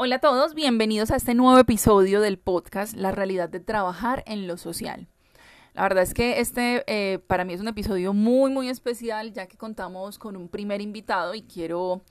[0.00, 4.46] Hola a todos, bienvenidos a este nuevo episodio del podcast La realidad de trabajar en
[4.46, 5.08] lo social.
[5.74, 9.48] La verdad es que este eh, para mí es un episodio muy muy especial ya
[9.48, 12.02] que contamos con un primer invitado y quiero,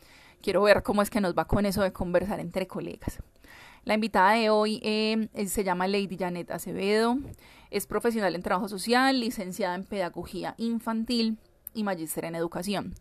[0.42, 3.20] quiero ver cómo es que nos va con eso de conversar entre colegas.
[3.86, 7.18] La invitada de hoy eh, se llama Lady Janet Acevedo,
[7.72, 11.38] es profesional en trabajo social, licenciada en pedagogía infantil
[11.74, 12.96] y magíster en educación.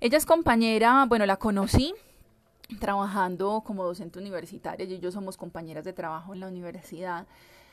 [0.00, 1.92] Ella es compañera, bueno, la conocí
[2.80, 4.86] trabajando como docente universitaria.
[4.86, 7.26] y yo somos compañeras de trabajo en la universidad.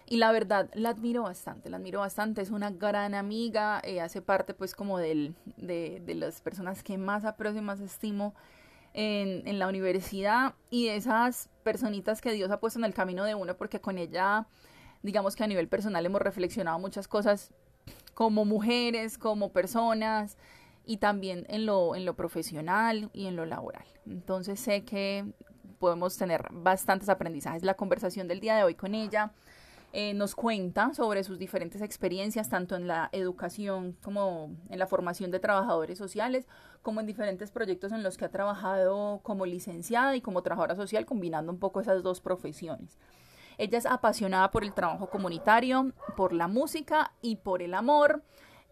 [0.08, 2.42] Y la verdad, la admiro bastante, la admiro bastante.
[2.42, 7.24] Es una gran amiga, eh, hace parte pues como de, de, las personas que más
[7.24, 8.36] aprecio más estimo
[8.94, 13.24] en, en la universidad y de esas personitas que Dios ha puesto en el camino
[13.24, 14.48] de uno, porque con ella,
[15.02, 17.54] digamos que a nivel personal hemos reflexionado muchas cosas
[18.14, 20.38] como mujeres, como personas,
[20.86, 23.86] y también en lo, en lo profesional y en lo laboral.
[24.06, 25.26] Entonces sé que
[25.80, 27.64] podemos tener bastantes aprendizajes.
[27.64, 29.32] La conversación del día de hoy con ella
[29.94, 35.32] eh, nos cuenta sobre sus diferentes experiencias, tanto en la educación como en la formación
[35.32, 36.48] de trabajadores sociales,
[36.82, 41.06] como en diferentes proyectos en los que ha trabajado como licenciada y como trabajadora social,
[41.06, 42.98] combinando un poco esas dos profesiones.
[43.58, 48.24] Ella es apasionada por el trabajo comunitario, por la música y por el amor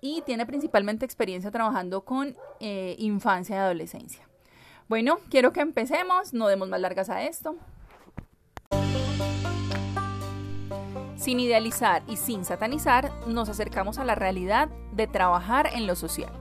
[0.01, 4.27] y tiene principalmente experiencia trabajando con eh, infancia y adolescencia.
[4.87, 7.55] Bueno, quiero que empecemos, no demos más largas a esto.
[11.15, 16.31] Sin idealizar y sin satanizar, nos acercamos a la realidad de trabajar en lo social.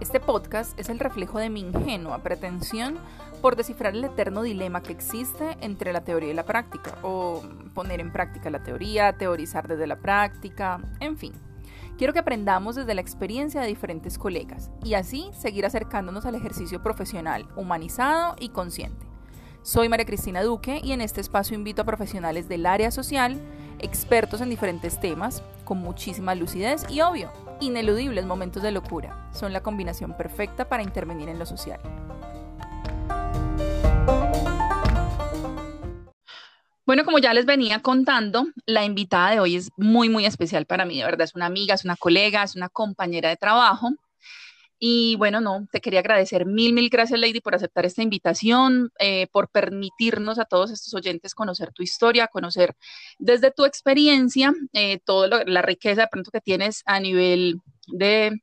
[0.00, 2.98] Este podcast es el reflejo de mi ingenua pretensión
[3.40, 7.42] por descifrar el eterno dilema que existe entre la teoría y la práctica, o
[7.74, 11.51] poner en práctica la teoría, teorizar desde la práctica, en fin.
[11.98, 16.82] Quiero que aprendamos desde la experiencia de diferentes colegas y así seguir acercándonos al ejercicio
[16.82, 19.06] profesional humanizado y consciente.
[19.62, 23.40] Soy María Cristina Duque y en este espacio invito a profesionales del área social,
[23.78, 29.28] expertos en diferentes temas, con muchísima lucidez y obvio, ineludibles momentos de locura.
[29.32, 31.78] Son la combinación perfecta para intervenir en lo social.
[36.84, 40.84] Bueno, como ya les venía contando, la invitada de hoy es muy, muy especial para
[40.84, 43.90] mí, de verdad, es una amiga, es una colega, es una compañera de trabajo.
[44.80, 49.28] Y bueno, no, te quería agradecer mil, mil gracias, Lady, por aceptar esta invitación, eh,
[49.30, 52.74] por permitirnos a todos estos oyentes conocer tu historia, conocer
[53.20, 58.42] desde tu experiencia eh, toda la riqueza de pronto que tienes a nivel de,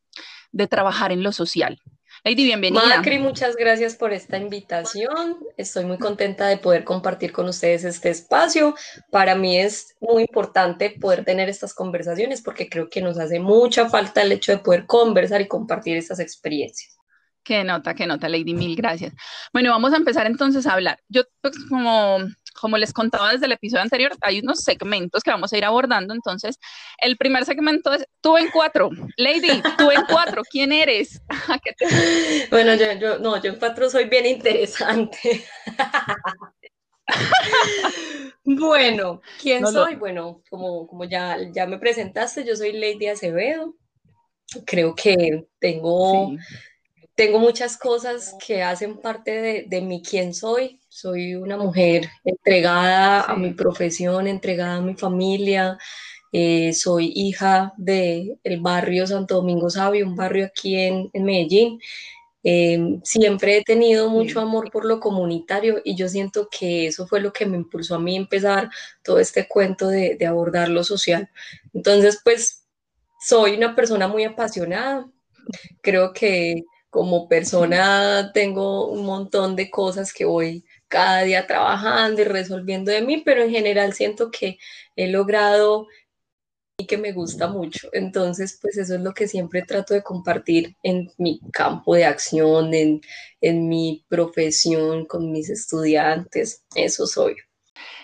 [0.54, 1.78] de trabajar en lo social.
[2.24, 2.98] Lady, bienvenida.
[2.98, 5.38] Macri, muchas gracias por esta invitación.
[5.56, 8.76] Estoy muy contenta de poder compartir con ustedes este espacio.
[9.10, 13.90] Para mí es muy importante poder tener estas conversaciones porque creo que nos hace mucha
[13.90, 16.98] falta el hecho de poder conversar y compartir estas experiencias.
[17.42, 19.14] Qué nota, qué nota, Lady, mil gracias.
[19.54, 21.00] Bueno, vamos a empezar entonces a hablar.
[21.08, 22.20] Yo, pues, como
[22.60, 26.14] como les contaba desde el episodio anterior, hay unos segmentos que vamos a ir abordando.
[26.14, 26.58] Entonces,
[27.00, 28.90] el primer segmento es tú en cuatro.
[29.18, 31.22] Lady, tú en cuatro, ¿quién eres?
[32.52, 35.44] bueno, yo, yo, no, yo en cuatro soy bien interesante.
[38.44, 39.96] bueno, ¿quién soy?
[39.96, 43.76] Bueno, como, como ya, ya me presentaste, yo soy Lady Acevedo.
[44.66, 46.32] Creo que tengo,
[47.20, 53.24] tengo muchas cosas que hacen parte de, de mi quién soy soy una mujer entregada
[53.24, 55.78] a mi profesión, entregada a mi familia.
[56.32, 61.80] Eh, soy hija del el barrio Santo Domingo Sabio, un barrio aquí en, Medellín.
[62.42, 67.20] Em, siempre he tenido mucho amor por lo comunitario y yo siento que eso fue
[67.22, 68.70] lo que me impulsó a mí empezar
[69.04, 71.30] todo este cuento de, de abordar lo social.
[71.74, 72.66] Entonces, pues
[73.22, 75.10] soy una persona muy apasionada.
[75.82, 82.26] Creo que como persona tengo un montón de cosas que voy cada día trabajando y
[82.26, 84.58] resolviendo de mí, pero en general siento que
[84.96, 85.88] he logrado
[86.80, 87.90] y que me gusta mucho.
[87.92, 92.74] Entonces, pues eso es lo que siempre trato de compartir en mi campo de acción,
[92.74, 93.02] en,
[93.42, 96.64] en mi profesión, con mis estudiantes.
[96.74, 97.36] Eso soy.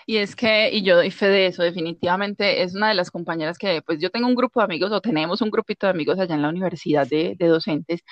[0.06, 3.58] Y es que, y yo doy fe de eso, definitivamente es una de las compañeras
[3.58, 6.34] que, pues yo tengo un grupo de amigos o tenemos un grupito de amigos allá
[6.34, 8.02] en la universidad de, de docentes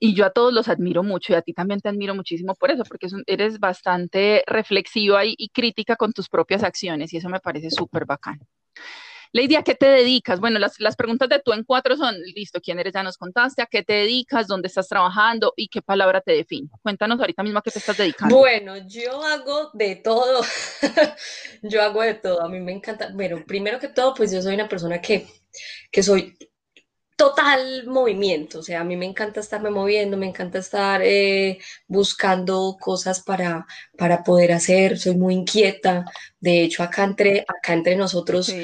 [0.00, 2.70] y yo a todos los admiro mucho y a ti también te admiro muchísimo por
[2.70, 7.70] eso, porque eres bastante reflexiva y, crítica con tus propias acciones y eso me parece
[7.70, 8.38] súper bacán.
[9.32, 10.40] Lady, ¿a qué te dedicas?
[10.40, 12.94] Bueno, las, las, preguntas de tú en cuatro son, listo, ¿quién eres?
[12.94, 14.46] Ya nos contaste, ¿a qué te dedicas?
[14.46, 15.52] ¿Dónde estás trabajando?
[15.54, 16.70] ¿Y qué palabra te define?
[16.82, 18.36] Cuéntanos ahorita mismo a qué te estás dedicando.
[18.36, 20.40] Bueno, yo hago de todo,
[21.62, 24.54] yo hago de todo, a mí me encanta, bueno, primero que todo, pues yo soy
[24.54, 25.26] una persona que,
[25.90, 26.34] que soy
[27.18, 32.76] total movimiento, o sea, a mí me encanta estarme moviendo, me encanta estar eh, buscando
[32.80, 33.66] cosas para,
[33.96, 36.04] para poder hacer, soy muy inquieta,
[36.38, 38.54] de hecho acá entre, acá entre nosotros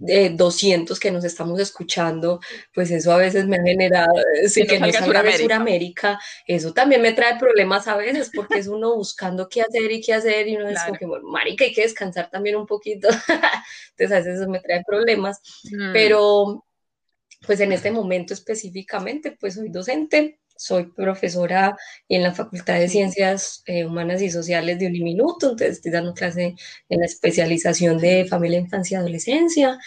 [0.00, 2.40] de 200 que nos estamos escuchando,
[2.74, 6.72] pues eso a veces me ha generado, eh, sí, que, no salga de Suramérica, eso
[6.72, 10.48] también me trae problemas a veces, porque es uno buscando qué hacer y qué hacer,
[10.48, 13.06] y uno es como que, bueno, marica, hay que descansar también un poquito,
[13.90, 15.40] entonces a veces eso me trae problemas,
[15.70, 15.92] mm.
[15.92, 16.64] pero
[17.46, 21.76] pues en este momento específicamente, pues soy docente, soy profesora
[22.08, 26.54] en la Facultad de Ciencias eh, Humanas y Sociales de Uniminuto, entonces estoy dando clase
[26.88, 29.78] en la especialización de familia, infancia y adolescencia,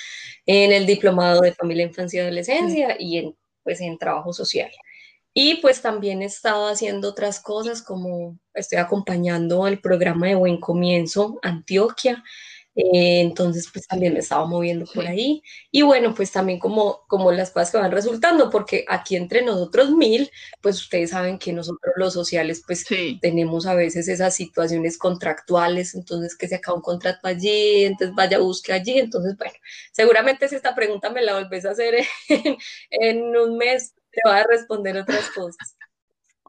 [0.46, 4.70] en el diplomado de familia, infancia y adolescencia y en, pues, en trabajo social.
[5.38, 10.62] Y pues también he estado haciendo otras cosas como estoy acompañando el programa de Buen
[10.62, 12.24] Comienzo Antioquia,
[12.76, 15.42] eh, entonces, pues también me estaba moviendo por ahí.
[15.72, 19.92] Y bueno, pues también como, como las cosas que van resultando, porque aquí entre nosotros
[19.92, 20.30] mil,
[20.62, 22.86] pues ustedes saben que nosotros los sociales, pues
[23.22, 28.40] tenemos a veces esas situaciones contractuales, entonces que se acaba un contrato allí, entonces vaya,
[28.40, 29.00] busque allí.
[29.00, 29.54] Entonces, bueno,
[29.94, 31.96] seguramente si esta pregunta me la volvés a hacer
[32.30, 32.58] en,
[32.90, 35.76] en un mes, te va a responder otras cosas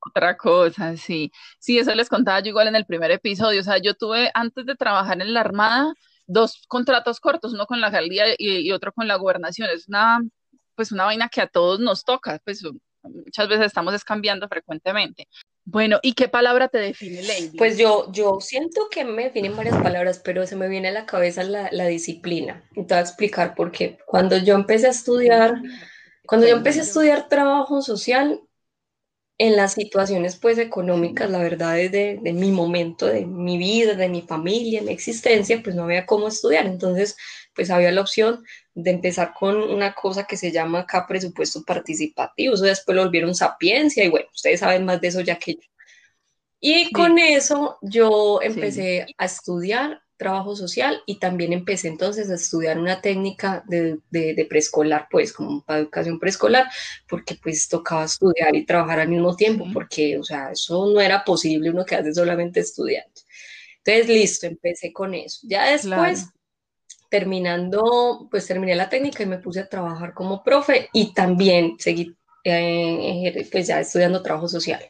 [0.07, 1.33] otra cosa, sí.
[1.59, 3.61] Sí, eso les contaba yo igual en el primer episodio.
[3.61, 5.95] O sea, yo tuve, antes de trabajar en la Armada,
[6.27, 9.69] dos contratos cortos, uno con la alcaldía y, otro con la gobernación.
[9.71, 10.21] Es una,
[10.75, 12.63] pues una vaina que a todos nos toca, pues
[13.03, 15.29] muchas veces estamos cambiando frecuentemente.
[15.65, 17.57] Bueno, ¿y qué palabra te define, Lady?
[17.59, 21.07] Pues yo, yo siento que me definen varias palabras, pero se me viene a la
[21.07, 22.63] cabeza la, disciplina.
[22.73, 23.99] Y te voy a explicar por qué.
[24.07, 25.61] Cuando yo empecé a estudiar,
[26.25, 28.41] cuando yo empecé a estudiar trabajo social,
[29.39, 34.09] en las situaciones pues económicas, la verdad de, de, mi momento, de mi vida, de
[34.09, 36.67] mi familia, mi existencia, pues no había cómo estudiar.
[36.67, 37.17] Entonces,
[37.55, 38.45] pues había la opción
[38.75, 42.55] de empezar con una cosa que se llama acá presupuesto participativo.
[42.55, 45.61] Eso después lo volvieron sapiencia y bueno, ustedes saben más de eso ya que yo.
[46.59, 52.79] Y con eso yo empecé a estudiar trabajo social y también empecé entonces a estudiar
[52.79, 56.67] una técnica de, de, preescolar, pues como para educación preescolar,
[57.09, 61.25] porque pues tocaba estudiar y trabajar al mismo tiempo, porque, o sea, eso no era
[61.25, 63.13] posible uno que hace solamente estudiando.
[63.85, 65.41] Entonces, listo, empecé con eso.
[65.45, 66.27] Ya después,
[67.09, 72.17] terminando, pues terminé la técnica y me puse a trabajar como profe y también seguí,
[72.43, 74.81] eh, pues ya estudiando trabajo social.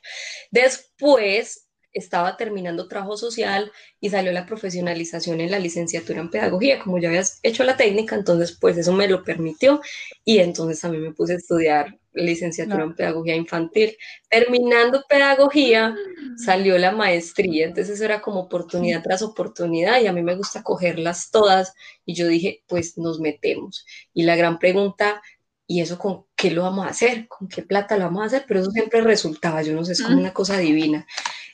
[0.51, 1.66] Después
[1.97, 7.09] estaba terminando trabajo social y salió la profesionalización en la licenciatura en pedagogía, como ya
[7.09, 9.81] habías hecho la técnica, entonces pues eso me lo permitió
[10.25, 13.97] y entonces también me puse a estudiar licenciatura en pedagogía infantil.
[14.29, 15.97] Terminando pedagogía
[16.37, 20.63] salió la maestría, entonces eso era como oportunidad tras oportunidad y a mí me gusta
[20.63, 21.73] cogerlas todas
[22.05, 23.87] y yo dije, pues nos metemos.
[24.13, 25.23] Y la gran pregunta
[25.67, 27.27] ¿y eso con qué lo vamos a hacer?
[27.29, 28.45] ¿Con qué plata lo vamos a hacer?
[28.47, 31.07] Pero eso siempre resultaba, yo no sé, es como una cosa divina.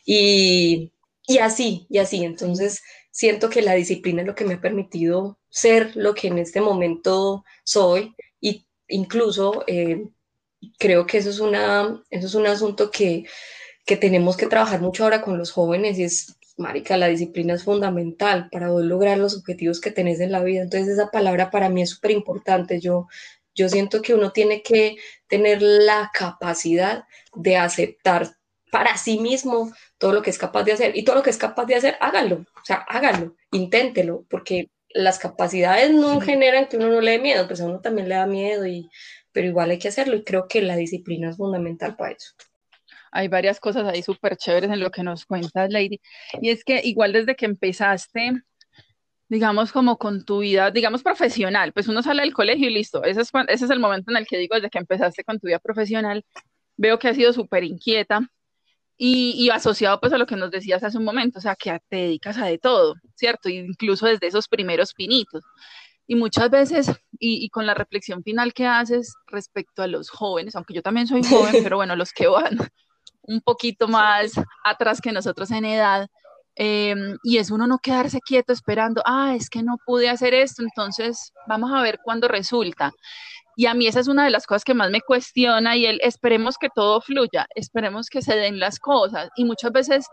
[0.04, 0.92] Y,
[1.26, 2.24] y así, y así.
[2.24, 6.38] Entonces, siento que la disciplina es lo que me ha permitido ser lo que en
[6.38, 10.08] este momento soy y incluso eh,
[10.78, 13.24] creo que eso es, una, eso es un asunto que,
[13.84, 17.64] que tenemos que trabajar mucho ahora con los jóvenes y es, marica, la disciplina es
[17.64, 20.62] fundamental para poder lograr los objetivos que tenés en la vida.
[20.62, 22.80] Entonces esa palabra para mí es súper importante.
[22.80, 23.08] Yo,
[23.54, 24.96] yo siento que uno tiene que
[25.28, 28.36] tener la capacidad de aceptar
[28.72, 30.96] para sí mismo todo lo que es capaz de hacer.
[30.96, 32.36] Y todo lo que es capaz de hacer, hágalo.
[32.36, 37.46] O sea, hágalo, inténtelo, porque las capacidades no generan que uno no le dé miedo,
[37.46, 38.88] pues a uno también le da miedo, y,
[39.30, 42.32] pero igual hay que hacerlo y creo que la disciplina es fundamental para eso.
[43.10, 46.00] Hay varias cosas ahí súper chéveres en lo que nos cuentas, Lady.
[46.40, 48.32] Y es que igual desde que empezaste,
[49.28, 53.04] digamos, como con tu vida, digamos, profesional, pues uno sale del colegio y listo.
[53.04, 55.48] Ese es, ese es el momento en el que digo, desde que empezaste con tu
[55.48, 56.24] vida profesional,
[56.78, 58.20] veo que has sido súper inquieta,
[59.04, 61.96] y, asociado pues a lo que nos decías hace un momento, o sea, que te
[61.96, 63.48] dedicas a de todo, ¿cierto?
[63.48, 65.42] Incluso desde esos primeros pinitos.
[66.06, 70.74] Y muchas veces, y, con la reflexión final que haces respecto a los jóvenes, aunque
[70.74, 72.56] yo también soy joven, pero bueno, los que van
[73.22, 76.06] un poquito más atrás que nosotros en edad,
[76.54, 80.62] em, y es uno no quedarse quieto esperando, ah, es que no pude hacer esto,
[80.62, 82.92] entonces vamos a ver cuándo resulta.
[83.56, 86.00] Y a mí esa es una de las cosas que más me cuestiona y el
[86.02, 89.28] esperemos que todo fluya, esperemos que se den las cosas.
[89.36, 90.06] Y muchas veces,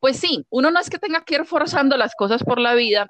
[0.00, 3.06] pues sí, uno no es que tenga que ir forzando las cosas por la vida,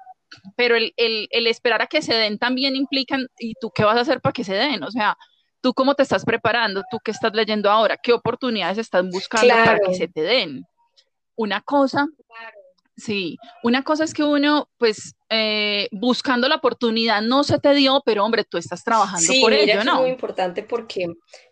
[0.55, 4.21] pero el, esperar a que se den también implican, ¿y tú qué vas a hacer
[4.21, 4.83] para que se den?
[4.83, 5.17] O sea,
[5.61, 9.79] tú cómo te estás preparando, tú qué estás leyendo ahora, qué oportunidades estás buscando para
[9.79, 10.65] que se te den.
[11.35, 12.07] Una cosa
[12.97, 18.01] Sí, una cosa es que uno, pues, eh, buscando la oportunidad no se te dio,
[18.03, 19.93] pero hombre, tú estás trabajando por ello, ¿no?
[19.93, 21.07] Es muy importante porque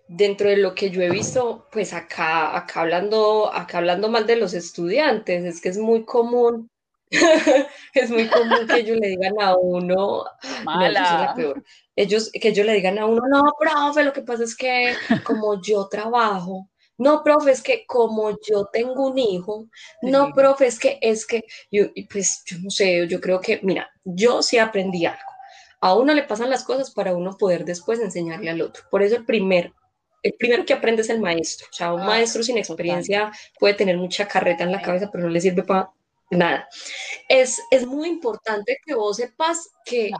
[0.08, 4.38] dentro de lo que yo he visto, pues acá, acá hablando, acá hablando mal de
[4.38, 6.72] los estudiantes, es que es muy común,
[7.94, 10.26] es muy común que ellos le digan a uno,
[10.64, 11.34] Mala.
[11.36, 11.64] peor.
[11.96, 15.62] Ellos, que ellos le digan a uno, no, profe, lo que pasa es que como
[15.62, 19.68] yo trabajo, no, profe, es que como yo tengo un hijo,
[20.02, 23.90] no, profe, es que, es que, yo, pues yo no sé, yo creo que, mira,
[24.04, 25.20] yo sí aprendí algo.
[25.82, 28.84] A uno le pasan las cosas para uno poder después enseñarle al otro.
[28.90, 29.74] Por eso el primer,
[30.24, 31.68] el primero que aprende es el maestro.
[31.70, 35.26] O sea, un ah, maestro sin experiencia puede tener mucha carreta en la cabeza, pero
[35.26, 35.92] no le sirve para
[36.32, 36.68] nada.
[37.30, 40.12] Es, es muy importante que vos sepas que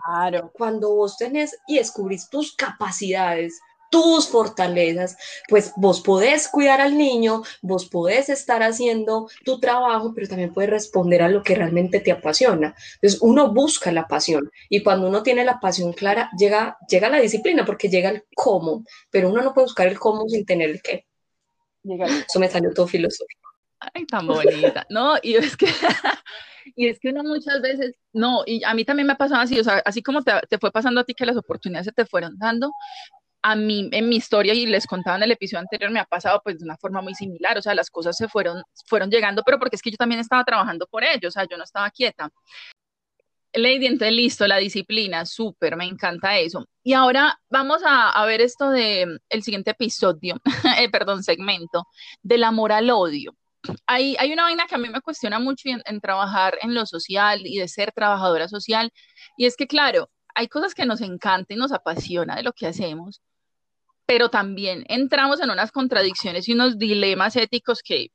[0.54, 3.60] cuando vos tenés y descubrís tus capacidades,
[3.96, 10.28] tus fortalezas, pues vos podés cuidar al niño, vos podés estar haciendo tu trabajo, pero
[10.28, 12.76] también puedes responder a lo que realmente te apasiona.
[12.96, 17.22] Entonces uno busca la pasión y cuando uno tiene la pasión clara, llega, llega la
[17.22, 20.82] disciplina porque llega el cómo, pero uno no puede buscar el cómo sin tener el
[20.82, 21.06] qué.
[22.28, 23.50] Eso me salió todo filosófico.
[23.80, 24.86] Ay, tan bonita.
[24.90, 25.68] No, y es que...
[26.76, 29.58] y es que uno muchas veces, no, y a mí también me ha pasado así,
[29.58, 32.06] o sea, así como te, te, fue pasando a ti que las oportunidades se te
[32.06, 32.74] fueron dando,
[33.48, 36.42] a mí en mi historia y les contaba en el episodio anterior me ha pasado
[36.44, 39.60] pues de una forma muy similar, o sea, las cosas se fueron, fueron llegando, pero
[39.60, 42.32] porque es que yo también estaba trabajando por ello, o sea, yo no estaba quieta.
[43.54, 46.66] Lady, entonces listo, la disciplina, súper, me encanta eso.
[46.84, 50.42] Y ahora vamos a, a ver esto de el siguiente episodio,
[50.80, 51.86] eh, perdón, segmento,
[52.24, 53.36] del amor al odio.
[53.86, 56.88] Hay, hay una vaina que a mí me cuestiona mucho en, en trabajar en lo
[56.88, 58.92] social y de ser trabajadora social,
[59.38, 62.66] y es que claro, hay cosas que nos encantan y nos apasiona de lo que
[62.66, 63.22] hacemos,
[64.06, 68.12] pero también entramos en unas contradicciones y unos dilemas éticos que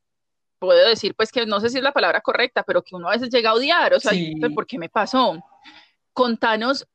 [0.59, 3.13] puedo decir, pues que no sé si es la palabra correcta, pero que uno a
[3.13, 4.13] veces llega a odiar, o sea,
[4.53, 5.39] ¿por qué me pasó?
[6.13, 6.87] Contanos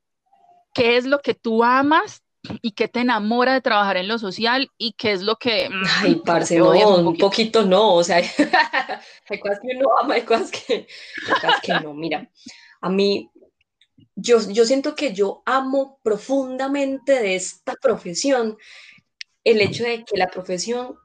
[0.73, 2.23] qué es lo que tú amas
[2.63, 5.69] y qué te enamora de trabajar en lo social y qué es lo que...
[5.69, 7.65] Mm, Ay, parce, no, un poquito.
[7.65, 8.19] no, o sea,
[9.29, 10.87] hay cosas que uno ama, hay cosas que,
[11.27, 12.31] hay cosas que no, mira,
[12.81, 13.31] a mí
[14.17, 18.57] yo, yo siento que yo amo profundamente de esta profesión
[19.45, 20.97] el hecho de que la profesión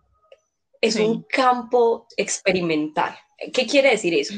[0.80, 3.16] es un campo experimental.
[3.54, 4.34] ¿Qué quiere decir eso?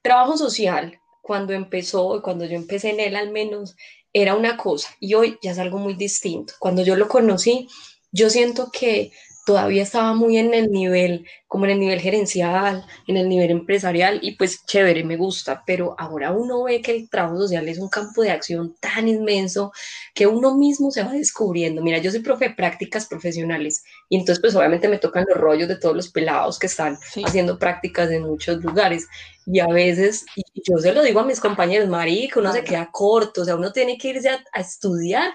[0.00, 3.76] Trabajo social, cuando empezó, cuando yo empecé en él al menos,
[4.12, 6.54] era una cosa y hoy ya es algo muy distinto.
[6.58, 7.68] Cuando yo lo conocí,
[8.12, 9.12] yo siento que
[9.44, 14.18] todavía estaba muy en el nivel, como en el nivel gerencial, en el nivel empresarial,
[14.22, 17.88] y pues chévere, me gusta, pero ahora uno ve que el trabajo social es un
[17.88, 19.72] campo de acción tan inmenso
[20.14, 21.82] que uno mismo se va descubriendo.
[21.82, 25.68] Mira, yo soy profe de prácticas profesionales, y entonces pues obviamente me tocan los rollos
[25.68, 29.06] de todos los pelados que están haciendo prácticas en muchos lugares,
[29.46, 32.88] y a veces, y yo se lo digo a mis compañeros, marico, uno se queda
[32.90, 35.30] corto, o sea, uno tiene que irse a, a estudiar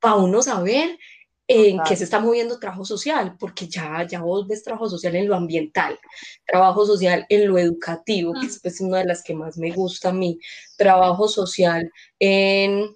[0.00, 0.98] para uno saber
[1.48, 5.28] en qué se está moviendo trabajo social, porque ya, ya vos ves trabajo social en
[5.28, 5.98] lo ambiental,
[6.46, 10.10] trabajo social en lo educativo, que es pues, una de las que más me gusta
[10.10, 10.38] a mí,
[10.76, 12.94] trabajo social en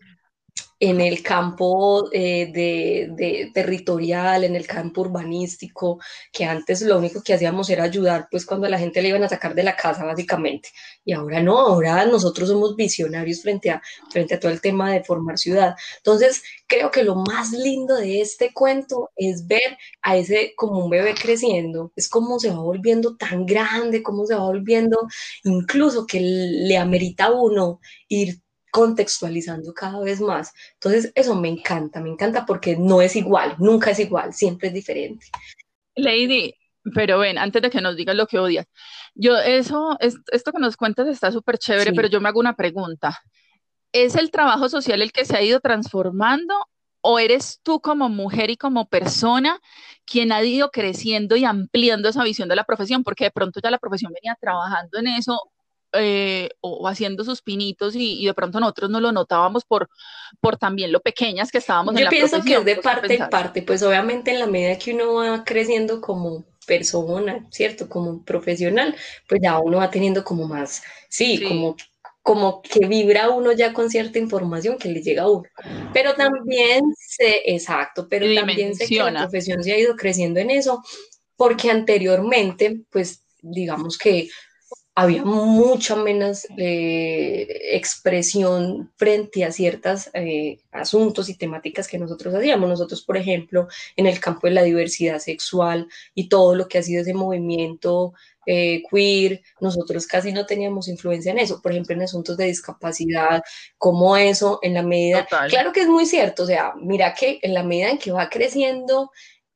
[0.78, 5.98] en el campo eh, de, territorial, en el campo urbanístico,
[6.32, 9.24] que antes lo único que hacíamos era ayudar, pues cuando a la gente le iban
[9.24, 10.68] a sacar de la casa, básicamente.
[11.04, 15.04] Y ahora no, ahora nosotros somos visionarios frente a, frente a todo el tema de
[15.04, 15.74] formar ciudad.
[15.98, 20.90] Entonces, creo que lo más lindo de este cuento es ver a ese como un
[20.90, 25.06] bebé creciendo, es como se va volviendo tan grande, cómo se va volviendo,
[25.44, 28.40] incluso que le amerita a uno ir
[28.76, 30.52] contextualizando cada vez más.
[30.74, 34.74] Entonces, eso me encanta, me encanta porque no es igual, nunca es igual, siempre es
[34.74, 35.24] diferente.
[35.94, 36.52] Lady,
[36.94, 38.66] pero ven, antes de que nos digas lo que odias,
[39.14, 43.18] yo eso, esto que nos cuentas está súper chévere, pero yo me hago una pregunta.
[43.92, 46.54] ¿Es el trabajo social el que se ha ido transformando
[47.00, 49.58] o eres tú como mujer y como persona
[50.04, 53.04] quien ha ido creciendo y ampliando esa visión de la profesión?
[53.04, 55.50] Porque de pronto ya la profesión venía trabajando en eso
[55.98, 59.88] eh, o haciendo sus pinitos y, de pronto nosotros no lo notábamos por,
[60.40, 63.28] por también lo pequeñas que estábamos Yo en la pienso que es de parte en
[63.28, 67.88] parte, pues obviamente en la medida que uno va creciendo como persona, ¿cierto?
[67.88, 68.94] Como profesional,
[69.28, 71.76] pues ya uno va teniendo como más, sí, como
[72.26, 75.44] como que vibra uno ya con cierta información que le llega a uno.
[75.92, 80.50] Pero también sé, exacto, pero también sé que la profesión se ha ido creciendo en
[80.50, 80.82] eso,
[81.36, 84.28] porque anteriormente, pues digamos que
[84.98, 92.66] había mucha menos eh, expresión frente a ciertos eh, asuntos y temáticas que nosotros hacíamos.
[92.66, 96.82] Nosotros, por ejemplo, en el campo de la diversidad sexual y todo lo que ha
[96.82, 98.14] sido ese movimiento
[98.46, 103.42] eh, queer, nosotros casi no teníamos influencia en eso, por ejemplo, en asuntos de discapacidad,
[103.76, 107.54] como eso, en la medida, claro que es muy cierto, o sea, mira que en
[107.54, 109.10] la medida en que va creciendo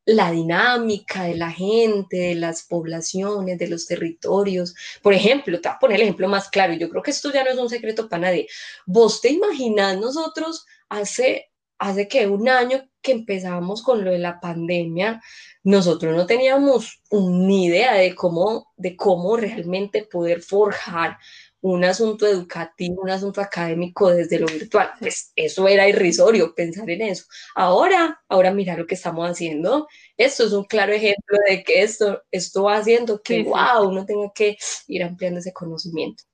[0.05, 4.75] la dinámica de la gente, de las poblaciones, de los territorios.
[5.03, 7.45] Por ejemplo, te voy a poner el ejemplo más claro, yo creo que esto ya
[7.45, 8.49] no es un secreto para nadie.
[8.87, 14.41] ¿Vos te imaginas nosotros hace, hace que un año que empezamos con lo de la
[14.41, 15.23] pandemia,
[15.63, 21.19] nosotros no teníamos ni idea de cómo, de cómo realmente poder forjar
[21.63, 24.93] un asunto educativo, un asunto académico desde lo virtual.
[24.99, 27.25] Pues eso era irrisorio pensar en eso.
[27.55, 29.87] Ahora, ahora mira lo que estamos haciendo.
[30.17, 34.31] Esto es un claro ejemplo de que esto, esto va haciendo que, wow, uno tenga
[34.35, 36.25] que ir ampliando ese conocimiento.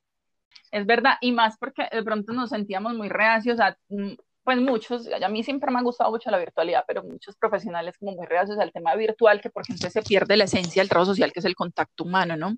[0.70, 4.14] Es verdad, y más porque de pronto nos sentíamos muy reacios a, mm,
[4.44, 8.12] pues muchos, a mí siempre me ha gustado mucho la virtualidad, pero muchos profesionales como
[8.12, 11.32] muy reacios al tema virtual, que porque entonces se pierde la esencia del trabajo social,
[11.32, 12.56] que es el contacto humano, ¿no?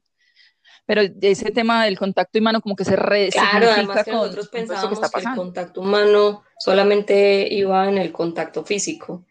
[0.87, 5.01] Pero ese tema del contacto humano como que se re Claro, además que nosotros pensábamos
[5.01, 9.25] que, el contacto humano solamente iba en el contacto físico.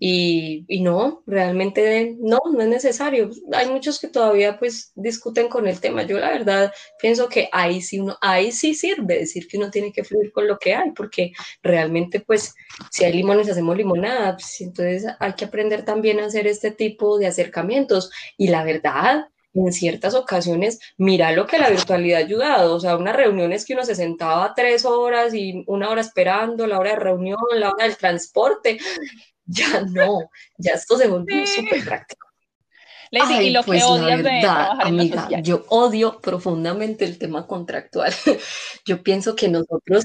[0.00, 3.30] Y, y, no, realmente no, no es necesario.
[3.52, 6.04] Hay muchos que todavía pues discuten con el tema.
[6.04, 9.92] Yo la verdad pienso que ahí sí uno, ahí sí sirve decir que uno tiene
[9.92, 11.32] que fluir con lo que hay, porque
[11.64, 12.54] realmente pues
[12.92, 17.18] si hay limones hacemos limonada, pues, entonces hay que aprender también a hacer este tipo
[17.18, 18.10] de acercamientos.
[18.36, 22.96] Y la verdad, en ciertas ocasiones, mira lo que la virtualidad ha ayudado, o sea,
[22.96, 26.96] unas reuniones que uno se sentaba tres horas y una hora esperando, la hora de
[26.96, 28.78] reunión, la hora del transporte,
[29.46, 32.26] ya no, ya esto se volvió súper práctico.
[33.10, 38.12] y lo pues que odias de amiga, yo odio profundamente el tema contractual.
[38.84, 40.04] Yo pienso que nosotros,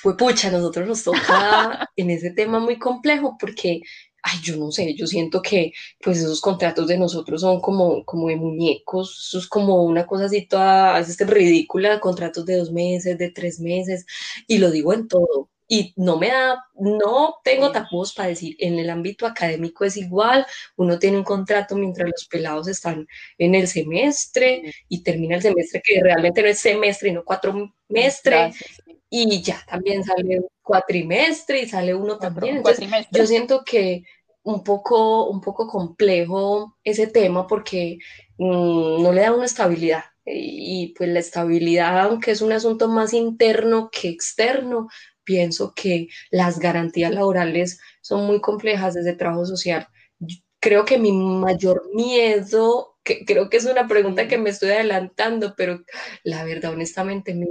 [0.00, 3.80] fue pucha, nosotros nos toca en ese tema muy complejo porque
[4.26, 8.28] ay, yo no sé, yo siento que pues esos contratos de nosotros son como, como
[8.28, 13.18] de muñecos, eso es como una cosa así toda, es ridícula, contratos de dos meses,
[13.18, 14.04] de tres meses,
[14.48, 15.50] y lo digo en todo.
[15.68, 20.46] Y no me da, no tengo tapujos para decir, en el ámbito académico es igual,
[20.76, 23.06] uno tiene un contrato mientras los pelados están
[23.38, 28.56] en el semestre y termina el semestre que realmente no es semestre, no cuatro semestres
[29.10, 32.58] y ya también sale un cuatrimestre y sale uno también.
[32.58, 34.04] Entonces, yo siento que
[34.46, 37.98] un poco, un poco complejo ese tema porque
[38.38, 40.04] mm, no le da una estabilidad.
[40.24, 44.88] Y, pues la estabilidad, aunque es un asunto más interno que externo,
[45.24, 49.88] pienso que las garantías laborales son muy complejas desde trabajo social.
[50.60, 55.54] Creo que mi mayor miedo, que creo que es una pregunta que me estoy adelantando,
[55.56, 55.82] pero
[56.24, 57.46] la verdad, honestamente, mi,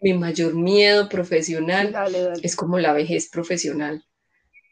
[0.00, 1.94] mi mayor miedo profesional
[2.42, 4.04] es como la vejez profesional.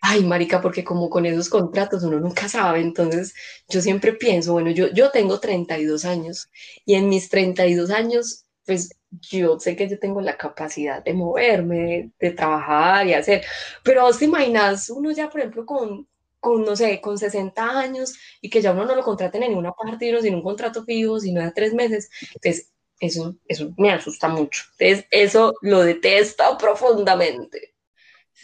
[0.02, 3.34] Ay, marica, porque como con esos contratos uno nunca sabe, entonces
[3.68, 6.50] yo siempre pienso, bueno, yo, yo tengo 32 años
[6.86, 12.12] y en mis 32 años, pues yo sé que yo tengo la capacidad de moverme,
[12.18, 13.44] de, trabajar y hacer,
[13.84, 16.08] pero vos te imaginas uno ya, por ejemplo, con,
[16.40, 19.72] con, no sé, con 60 años y que ya uno no lo contraten en ninguna
[19.72, 24.62] parte, sin un contrato fijo, sino de tres meses, entonces eso, eso me asusta mucho.
[24.78, 27.69] Entonces, eso lo detesto profundamente.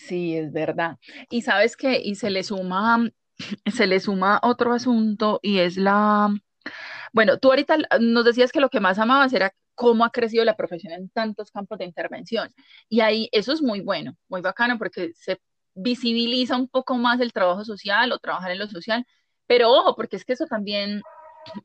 [0.04, 0.98] Sí, es verdad.
[1.30, 3.10] Y sabes que, y se le suma,
[3.74, 6.32] se le suma otro asunto y es la,
[7.12, 10.56] bueno, tú ahorita nos decías que lo que más amabas era cómo ha crecido la
[10.56, 12.52] profesión en tantos campos de intervención.
[12.88, 15.40] Y ahí eso es muy bueno, muy bacano porque se
[15.74, 19.06] visibiliza un poco más el trabajo social o trabajar en lo social.
[19.46, 21.02] Pero ojo, porque es que eso también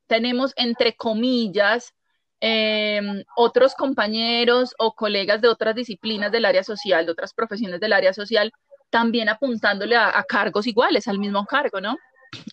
[0.08, 1.94] tenemos entre comillas
[2.42, 7.94] Em, otros compañeros o colegas de otras disciplinas del área social, de otras profesiones del
[7.94, 8.52] área social,
[8.90, 11.98] también apuntándole a cargos iguales, al mismo cargo, ¿no?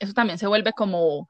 [0.01, 1.29] Eso también se vuelve como,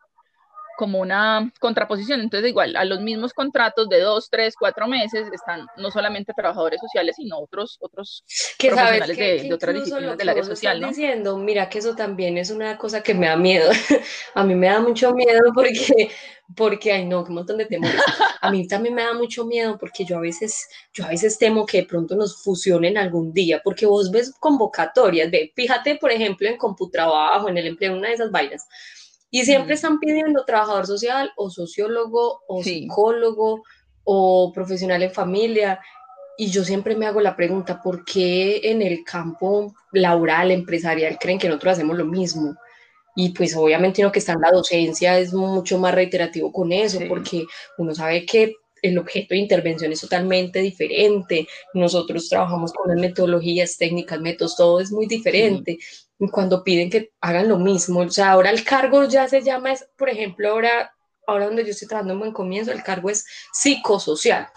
[0.78, 2.20] como una contraposición.
[2.20, 6.80] Entonces, igual, a los mismos contratos de dos, tres, cuatro meses están no solamente trabajadores
[6.80, 8.22] sociales, sino otros, otros
[8.56, 10.80] profesionales de, otras disciplinas del área social.
[10.80, 10.88] ¿no?
[10.88, 13.68] diciendo, mira que eso también es una cosa que me da miedo.
[14.36, 16.12] a mí me da mucho miedo porque,
[16.54, 18.00] porque, ay no, qué montón de temores.
[18.40, 21.66] A mí también me da mucho miedo porque yo a veces, yo a veces temo
[21.66, 26.48] que de pronto nos fusionen algún día, porque vos ves convocatorias, ve, fíjate, por ejemplo,
[26.48, 28.64] en Computrabajo, en el empleo, una de esas vainas
[29.30, 33.62] y siempre están pidiendo trabajador social o sociólogo o psicólogo
[34.04, 35.80] o profesional en familia.
[36.38, 41.38] Y yo siempre me hago la pregunta, ¿por qué en el campo laboral, empresarial, creen
[41.38, 42.54] que nosotros hacemos lo mismo?
[43.16, 47.00] Y pues obviamente uno que está en la docencia es mucho más reiterativo con eso,
[47.08, 47.44] porque
[47.76, 51.46] uno sabe que el objeto de intervención es totalmente diferente.
[51.74, 55.78] Nosotros trabajamos con las metodologías, técnicas, métodos, todo es muy diferente.
[56.18, 59.72] Y cuando piden que hagan lo mismo, o sea, ahora el cargo ya se llama,
[59.72, 60.92] es, por ejemplo, ahora,
[61.26, 64.48] ahora donde yo estoy trabajando en buen comienzo, el cargo es psicosocial.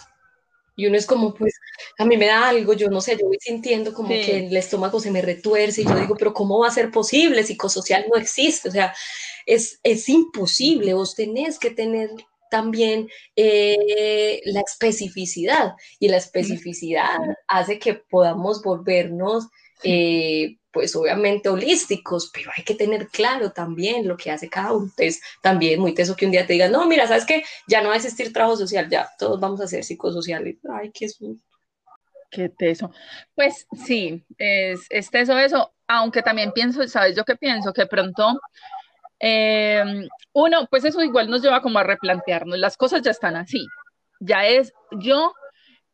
[0.75, 1.53] Y uno es como, pues,
[1.99, 4.99] a mí me da algo, yo no sé, yo voy sintiendo como que el estómago
[4.99, 7.43] se me retuerce y yo digo, pero ¿cómo va a ser posible?
[7.43, 8.93] Psicosocial no existe, o sea,
[9.45, 12.10] es, es imposible, vos tenés que tener
[12.51, 19.47] también eh, la especificidad y la especificidad hace que podamos volvernos
[19.83, 24.91] eh, pues obviamente holísticos, pero hay que tener claro también lo que hace cada uno.
[24.97, 27.43] Es también muy teso que un día te digan, no, mira, ¿sabes qué?
[27.67, 30.57] Ya no va a existir trabajo social, ya todos vamos a ser psicosociales.
[30.71, 31.43] Ay, qué susto.
[32.29, 32.91] Qué teso.
[33.35, 37.73] Pues sí, es, es teso eso, aunque también pienso, ¿sabes yo qué pienso?
[37.73, 38.39] Que pronto
[39.23, 43.67] Em, uno, pues eso igual nos lleva como a replantearnos, las cosas ya están así,
[44.19, 45.34] ya es yo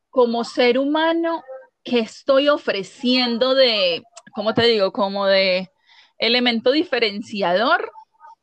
[0.09, 1.43] como ser humano
[1.83, 4.01] que estoy ofreciendo de,
[4.33, 4.93] ¿cómo te digo?
[4.93, 5.69] Como de
[6.17, 7.91] elemento diferenciador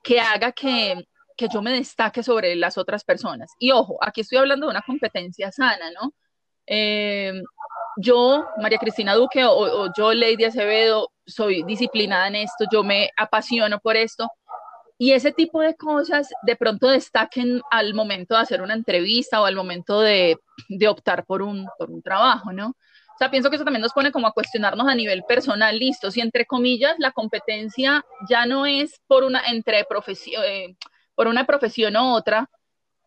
[0.03, 3.53] que haga que, que yo me destaque sobre las otras personas.
[3.59, 6.13] Y ojo, aquí estoy hablando de una competencia sana, ¿no?
[6.67, 7.43] Em,
[7.97, 13.11] yo, María Cristina Duque, o, o, yo, Lady Acevedo, soy disciplinada en esto, yo me
[13.17, 14.29] apasiono por esto,
[14.99, 19.45] y ese tipo de cosas de pronto destaquen al momento de hacer una entrevista o
[19.45, 22.69] al momento de, de optar por un, por un trabajo, ¿no?
[23.15, 26.11] O sea, pienso que eso también nos pone como a cuestionarnos a nivel personal, listo,
[26.11, 30.77] si entre comillas la competencia ya no es por una, entre profesión, eh,
[31.15, 32.51] por una profesión u otra,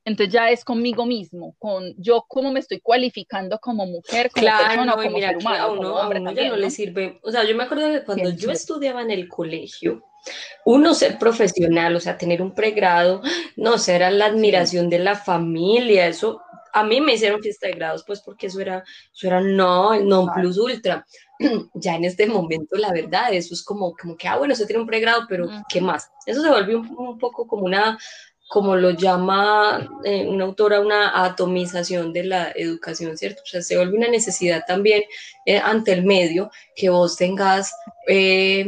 [0.05, 4.93] entonces ya es conmigo mismo, con yo cómo me estoy cualificando como mujer, como persona,
[4.93, 7.53] como mira, ser humano, a uno, a uno ya no, le sirve, o sea, yo
[7.57, 10.05] me acuerdo que cuando yo estudiaba en el colegio,
[10.65, 13.21] uno ser profesional, o sea, tener un pregrado,
[13.55, 16.41] no, sé, era la admiración de la familia, eso,
[16.73, 20.07] a mí me hicieron fiesta de grados, pues porque eso era, eso era no, el
[20.07, 21.05] non plus ultra.
[21.73, 24.81] Ya en este momento, la verdad, eso es como, como que, ah, bueno, se tiene
[24.81, 26.09] un pregrado, pero ¿qué más?
[26.25, 27.97] Eso se volvió un, poco como una,
[28.47, 33.43] como lo llama eh, una autora, una atomización de la educación, ¿cierto?
[33.43, 35.03] O sea, se vuelve una necesidad también
[35.45, 37.71] eh, ante el medio que vos tengas
[38.07, 38.65] eh,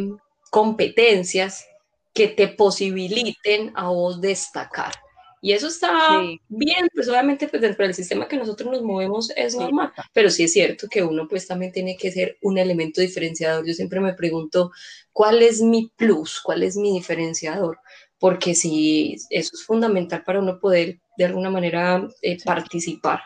[0.49, 1.65] competencias
[2.13, 4.93] que te posibiliten a vos destacar.
[5.41, 9.55] Y eso está bien, pues obviamente pues dentro del sistema que nosotros nos movemos es
[9.55, 13.65] normal, pero sí es cierto que uno pues también tiene que ser un elemento diferenciador.
[13.65, 14.71] Yo siempre me pregunto,
[15.13, 16.41] ¿cuál es mi plus?
[16.41, 17.79] ¿Cuál es mi diferenciador?
[18.17, 23.21] Porque si eso es fundamental para uno poder de alguna manera eh, participar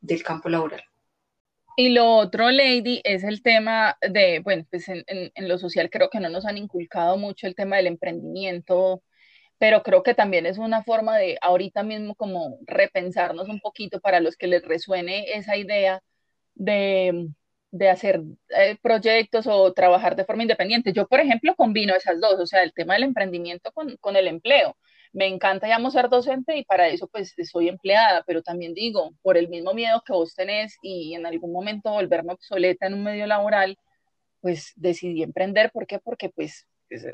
[0.00, 0.82] del campo laboral.
[1.80, 6.20] Y lo otro, Lady, es el tema de, bueno, pues en, lo social creo que
[6.20, 9.02] no nos han inculcado mucho el tema del emprendimiento,
[9.58, 14.20] pero creo que también es una forma de ahorita mismo como repensarnos un poquito para
[14.20, 16.02] los que les resuene esa idea
[16.54, 17.28] de,
[17.70, 20.92] de hacer eh, proyectos o trabajar de forma independiente.
[20.92, 24.28] Yo, por ejemplo, combino esas dos, o sea, el tema del emprendimiento con, con el
[24.28, 24.76] empleo
[25.12, 29.36] me encanta ya ser docente y para eso pues soy empleada, pero también digo, por
[29.36, 33.26] el mismo miedo que vos tenés y en algún momento volverme obsoleta en un medio
[33.26, 33.78] laboral,
[34.40, 35.70] pues decidí emprender.
[35.72, 35.98] ¿Por qué?
[35.98, 36.66] Porque pues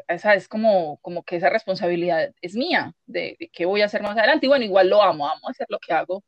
[0.09, 4.03] esa es como, como que esa responsabilidad es mía, de, de, qué voy a hacer
[4.03, 4.47] más adelante.
[4.47, 6.23] Y bueno, igual lo amo, amo hacer lo que hago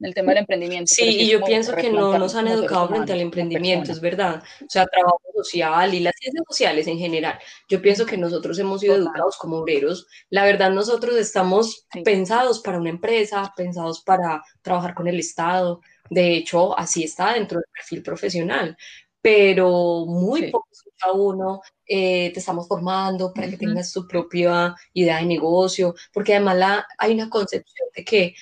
[0.00, 0.92] el tema del emprendimiento.
[0.94, 4.42] Sí, y yo pienso que no nos han educado frente al emprendimiento, es verdad.
[4.60, 7.38] O sea, trabajo social y las ciencias sociales en general.
[7.68, 10.06] Yo pienso que nosotros hemos sido educados como obreros.
[10.30, 15.80] La verdad, nosotros estamos pensados para una empresa, pensados para trabajar con el Estado.
[16.10, 18.76] De hecho, así está dentro del perfil profesional.
[19.20, 20.68] Pero muy poco
[21.04, 26.34] a uno, eh, te estamos formando para que tengas tu propia idea de negocio, porque
[26.34, 28.34] además la, hay una concepción de que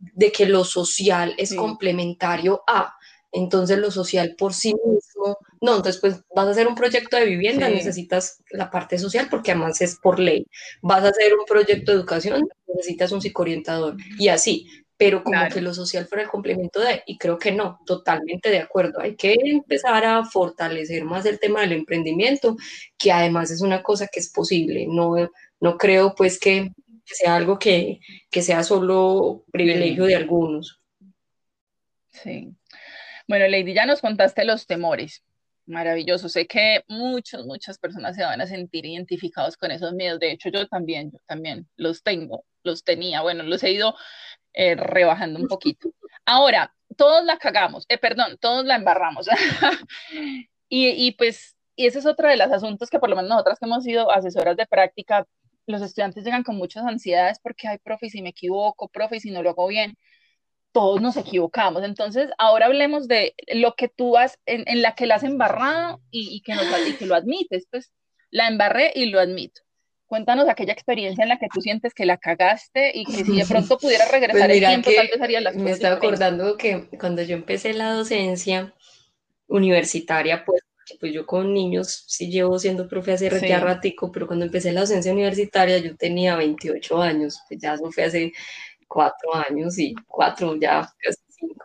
[0.00, 2.94] de que lo social es complementario a,
[3.32, 7.26] entonces lo social por sí mismo, no, entonces pues vas a hacer un proyecto de
[7.26, 10.46] vivienda, necesitas la parte social porque además es por ley,
[10.82, 15.62] vas a hacer un proyecto de educación, necesitas un psicoorientador y así, pero como que
[15.62, 19.34] lo social fuera el complemento de, y creo que no, totalmente de acuerdo, hay que
[19.44, 22.56] empezar a fortalecer más el tema del emprendimiento,
[22.98, 25.14] que además es una cosa que es posible, no,
[25.60, 26.72] no creo pues que
[27.10, 27.98] que sea algo que,
[28.30, 30.80] que sea solo privilegio de algunos.
[32.08, 32.54] Sí.
[33.26, 35.24] Bueno, Lady, ya nos contaste los temores.
[35.66, 36.28] Maravilloso.
[36.28, 40.20] Sé que muchas, muchas personas se van a sentir identificados con esos miedos.
[40.20, 43.22] De hecho, yo también, yo también los tengo, los tenía.
[43.22, 43.96] Bueno, los he ido
[44.52, 45.92] eh, rebajando un poquito.
[46.24, 49.26] Ahora, todos la cagamos, eh, perdón, todos la embarramos.
[50.68, 53.58] y, y pues, y ese es otro de los asuntos que por lo menos nosotras
[53.58, 55.26] que hemos sido asesoras de práctica
[55.66, 59.42] los estudiantes llegan con muchas ansiedades porque, hay profe, si me equivoco, profe, si no
[59.42, 59.96] lo hago bien.
[60.72, 61.82] todos nos equivocamos.
[61.82, 66.40] Entonces, ahora hablemos de lo que tú has, en, la que la has embarrado y,
[66.42, 67.92] que nos, y que lo admites, pues
[68.30, 69.62] la embarré y lo admito.
[70.06, 73.46] Cuéntanos aquella experiencia en la que tú sientes que la cagaste y que si de
[73.46, 77.22] pronto pudieras pues regresar el tiempo, tal vez haría las Me estaba acordando que cuando
[77.22, 78.74] yo empecé la docencia
[79.46, 80.62] universitaria, pues,
[80.98, 84.80] pues yo con niños sí llevo siendo profe hace ya ratico, pero cuando empecé la
[84.80, 88.32] docencia universitaria yo tenía 28 años, pues ya eso fue hace
[88.88, 91.64] cuatro años y cuatro ya casi cinco.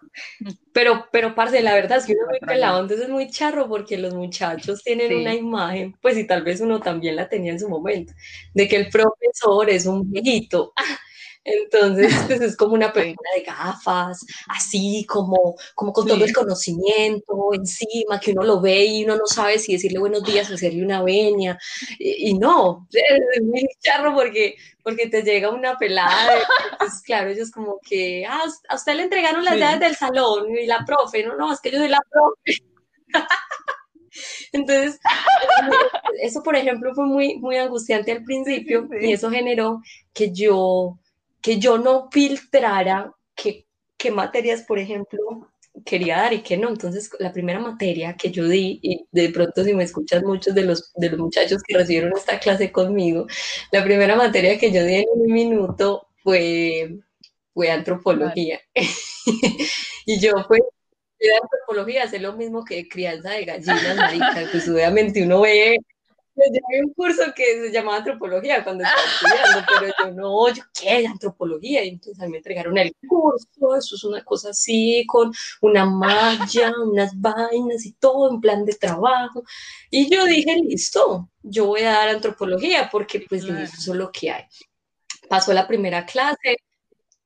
[0.71, 3.97] Pero, pero, parce, la verdad es que uno muy pelado, entonces es muy charro porque
[3.97, 7.69] los muchachos tienen una imagen, pues y tal vez uno también la tenía en su
[7.69, 8.13] momento,
[8.53, 10.73] de que el profesor es un viejito.
[11.47, 17.51] Entonces, pues es como una persona de gafas, así como, como con todo el conocimiento
[17.53, 20.84] encima, que uno lo ve y uno no sabe si decirle buenos días o hacerle
[20.84, 21.55] una venia.
[21.99, 26.34] Y, no, es muy charro porque, porque te llega una pelada.
[26.71, 30.65] Entonces, claro, ellos como que, ah, a usted le entregaron las llaves del salón y
[30.65, 32.63] la profe, no, no, es que yo soy la profe.
[34.51, 34.99] Entonces,
[36.23, 39.81] eso, por ejemplo, fue muy, muy angustiante al principio y eso generó
[40.13, 40.97] que yo
[41.45, 45.51] que yo no filtrara qué, qué materias, por ejemplo,
[45.86, 46.69] quería dar y qué no.
[46.69, 50.63] Entonces, la primera materia que yo di, y de pronto si me escuchas muchos de
[50.63, 53.27] los, de los muchachos que recibieron esta clase conmigo,
[53.71, 56.97] la primera materia que yo di en un minuto fue,
[57.53, 58.60] fue antropología.
[60.08, 60.58] y yo fue
[61.19, 65.77] de antropología, hacer lo mismo que crianza de gallinas, marica, pues obviamente uno ve
[66.36, 70.63] yo llevé un curso que se llamaba antropología cuando estaba estudiando, pero yo no, yo
[70.74, 75.06] qué, antropología, y entonces a mí me entregaron el curso, eso es una cosa así,
[75.08, 79.43] con una malla, unas vainas y todo en plan de trabajo,
[79.89, 84.32] y yo dije, listo, yo voy a dar antropología, porque pues eso es lo que
[84.32, 84.43] hay.
[85.30, 86.58] Pasó la primera clase,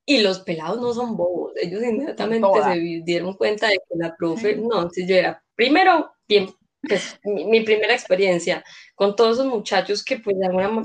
[0.05, 4.55] y los pelados no son bobos, ellos inmediatamente se dieron cuenta de que la profe,
[4.55, 6.49] no, entonces yo era, primero, bien
[6.81, 8.63] pues, mi, primera experiencia
[8.95, 10.35] con todos esos muchachos que pues,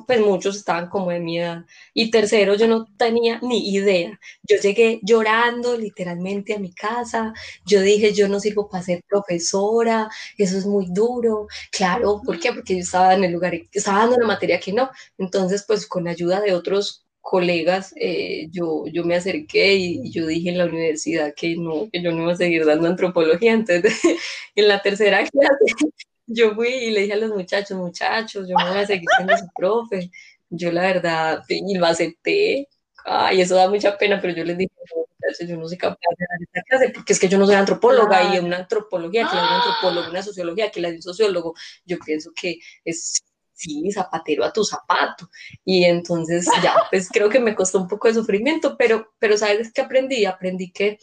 [0.07, 1.65] pues muchos estaban como de mi edad.
[1.93, 4.19] Y tercero, yo no tenía ni idea.
[4.43, 7.33] Yo llegué llorando literalmente a mi casa.
[7.65, 11.47] Yo dije, yo no sirvo para ser profesora, eso es muy duro.
[11.71, 12.53] Claro, ¿por qué?
[12.53, 14.91] Porque yo estaba en el lugar, estaba dando una materia que no.
[15.19, 20.51] Entonces, pues con ayuda de otros colegas, eh, yo, yo me acerqué y, yo dije
[20.51, 23.55] en la universidad que no, que yo no iba a seguir dando antropología.
[23.55, 23.99] Entonces,
[24.55, 25.65] en la tercera clase,
[26.27, 29.37] yo fui y le dije a los muchachos, muchachos, yo no voy a seguir siendo
[29.39, 30.11] su profe.
[30.51, 32.69] Yo la verdad, y lo acepté.
[33.07, 36.27] Ay, eso da mucha pena, pero yo les dije, muchachos, yo no soy capaz de
[36.29, 39.43] dar esta clase, porque es que yo no soy antropóloga y una antropología, que la
[39.43, 41.55] un antropólogo, una sociología, que la de un sociólogo,
[41.87, 45.29] yo pienso que es sí, zapatero a tu zapato.
[45.65, 49.73] Y entonces ya, pues creo que me costó un poco de sufrimiento, pero, pero ¿sabes
[49.73, 50.25] qué aprendí?
[50.25, 50.99] Aprendí que,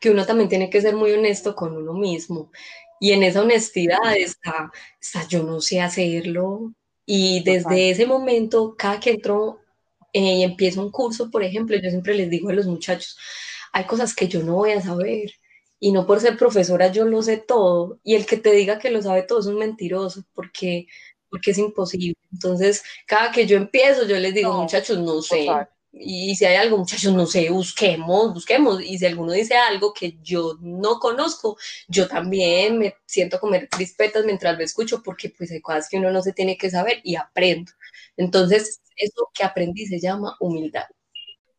[0.00, 2.50] que uno también tiene que ser muy honesto con uno mismo.
[3.00, 6.72] Y en esa honestidad está, está yo no sé hacerlo.
[7.04, 9.58] Y desde ese momento, cada que entro
[10.12, 13.16] eh, y empiezo un curso, por ejemplo, yo siempre les digo a los muchachos,
[13.72, 15.32] hay cosas que yo no voy a saber,
[15.80, 18.90] y no por ser profesora yo lo sé todo, y el que te diga que
[18.90, 20.86] lo sabe todo es un mentiroso, porque
[21.32, 22.14] porque es imposible.
[22.30, 25.46] Entonces, cada que yo empiezo, yo les digo, muchachos, no sé.
[25.90, 28.82] Y si hay algo, muchachos, no sé, busquemos, busquemos.
[28.82, 31.56] Y si alguno dice algo que yo no conozco,
[31.88, 35.96] yo también me siento a comer crispetas mientras lo escucho, porque pues hay cosas que
[35.96, 37.72] uno no se tiene que saber y aprendo.
[38.18, 40.84] Entonces, eso que aprendí se llama humildad.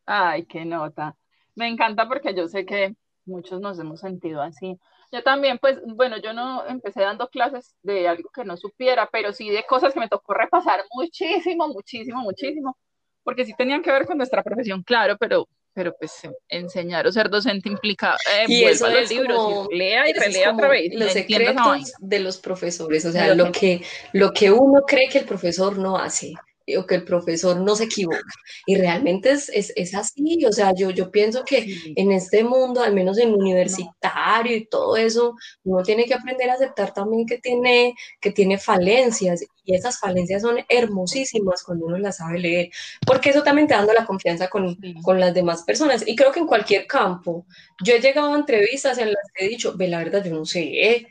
[0.05, 1.17] Ay, qué nota.
[1.55, 4.77] Me encanta porque yo sé que muchos nos hemos sentido así.
[5.13, 9.31] Yo también, pues, bueno, yo no empecé dando clases de algo que no supiera, pero
[9.31, 12.75] sí de cosas que me tocó repasar muchísimo, muchísimo, muchísimo,
[13.21, 17.29] porque sí tenían que ver con nuestra profesión, claro, pero, pero pues enseñar o ser
[17.29, 20.91] docente implica eh, y eso es libros, lea y relea otra vez.
[20.95, 25.25] Los secretos de los profesores, o sea, lo que, lo que uno cree que el
[25.25, 26.33] profesor no hace
[26.77, 28.21] o que el profesor no se equivoca.
[28.65, 32.81] Y realmente es, es, es así, o sea, yo, yo pienso que en este mundo,
[32.81, 37.37] al menos en universitario y todo eso, uno tiene que aprender a aceptar también que
[37.39, 42.69] tiene, que tiene falencias y esas falencias son hermosísimas cuando uno las sabe leer,
[43.05, 46.07] porque eso también te dando la confianza con, con las demás personas.
[46.07, 47.45] Y creo que en cualquier campo,
[47.83, 50.45] yo he llegado a entrevistas en las que he dicho, ve, la verdad, yo no
[50.45, 51.07] sé, ¿eh?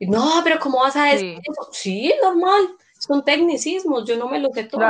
[0.00, 1.68] no, pero ¿cómo vas a decir eso?
[1.72, 4.82] Sí, normal son tecnicismos, yo no me lo sé todo.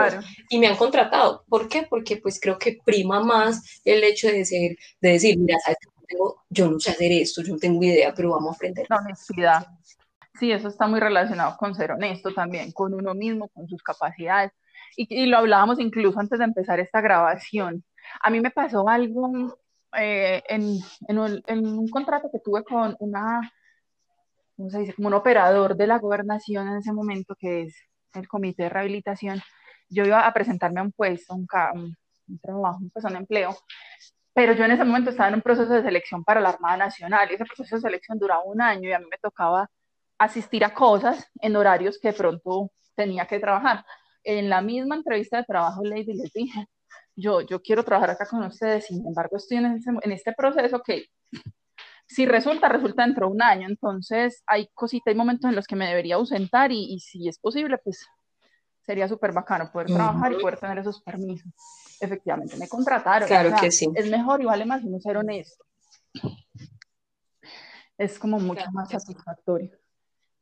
[0.49, 1.45] Y me han contratado.
[1.49, 1.87] ¿Por qué?
[1.89, 5.79] Porque pues creo que prima más el hecho de, decir, de decir, mira, ¿sabes?
[6.51, 8.87] yo no sé hacer esto, yo no tengo idea, pero vamos a aprender.
[8.89, 9.67] La honestidad.
[10.39, 14.53] Sí, eso está muy relacionado con ser honesto también, con uno mismo, con sus capacidades.
[14.97, 17.85] Y, y lo hablábamos incluso antes de empezar esta grabación.
[18.21, 19.57] A mí me pasó algo
[19.97, 23.53] eh, en, en, un, en, un, contrato que tuve con una,
[24.57, 24.95] ¿cómo se dice?
[24.95, 27.77] Como un operador de la gobernación en ese momento, que es
[28.15, 29.41] el comité de rehabilitación,
[29.89, 33.57] yo iba a presentarme a un puesto, un, un, trabajo, pues, un empleo,
[34.33, 37.31] pero yo en ese momento estaba en un proceso de selección para la Armada Nacional
[37.31, 39.71] y ese proceso de selección duraba un año y a mí me tocaba
[40.19, 43.85] asistir a cosas en horarios que pronto tenía que trabajar.
[44.25, 46.67] En la misma entrevista de trabajo, Lady, les dije,
[47.15, 51.07] yo, yo quiero trabajar acá con ustedes, sin embargo estoy en, en este proceso que
[52.07, 55.77] si resulta, resulta dentro de un año, entonces hay cositas, hay momentos en los que
[55.77, 58.07] me debería ausentar y, y si es posible, pues
[58.85, 61.51] sería súper bacano poder trabajar y poder tener esos permisos.
[62.01, 63.27] Efectivamente, me contrataron.
[63.27, 63.89] Claro que sí.
[63.95, 65.65] Es mejor y vale más no ser honesto.
[67.97, 69.71] Es como mucho más satisfactorio.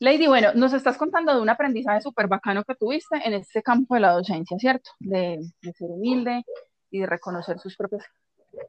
[0.01, 3.95] Lady, bueno, nos estás contando de un aprendizaje súper bacano que tuviste en este campo
[3.95, 4.91] de la docencia, ¿cierto?
[4.99, 6.43] De, de ser humilde
[6.91, 8.05] y de reconocer sus propias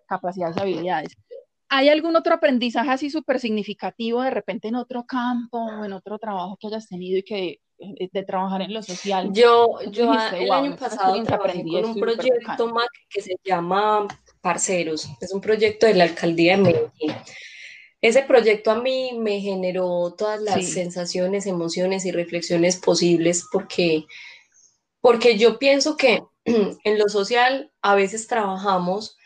[0.08, 1.18] capacidades y habilidades.
[1.76, 6.20] ¿Hay algún otro aprendizaje así súper significativo de repente en otro campo o en otro
[6.20, 9.32] trabajo que hayas tenido y que eh, de trabajar en lo social?
[9.34, 14.08] Yo, yo el año pasado trabajé con un proyecto MAC que se llama
[14.40, 15.10] Parceros.
[15.20, 17.16] Es un proyecto de la alcaldía de Medellín.
[18.02, 24.06] Ese proyecto a mí me generó todas las sensaciones, emociones y reflexiones posibles porque,
[25.02, 29.18] porque yo pienso que en lo social a veces trabajamos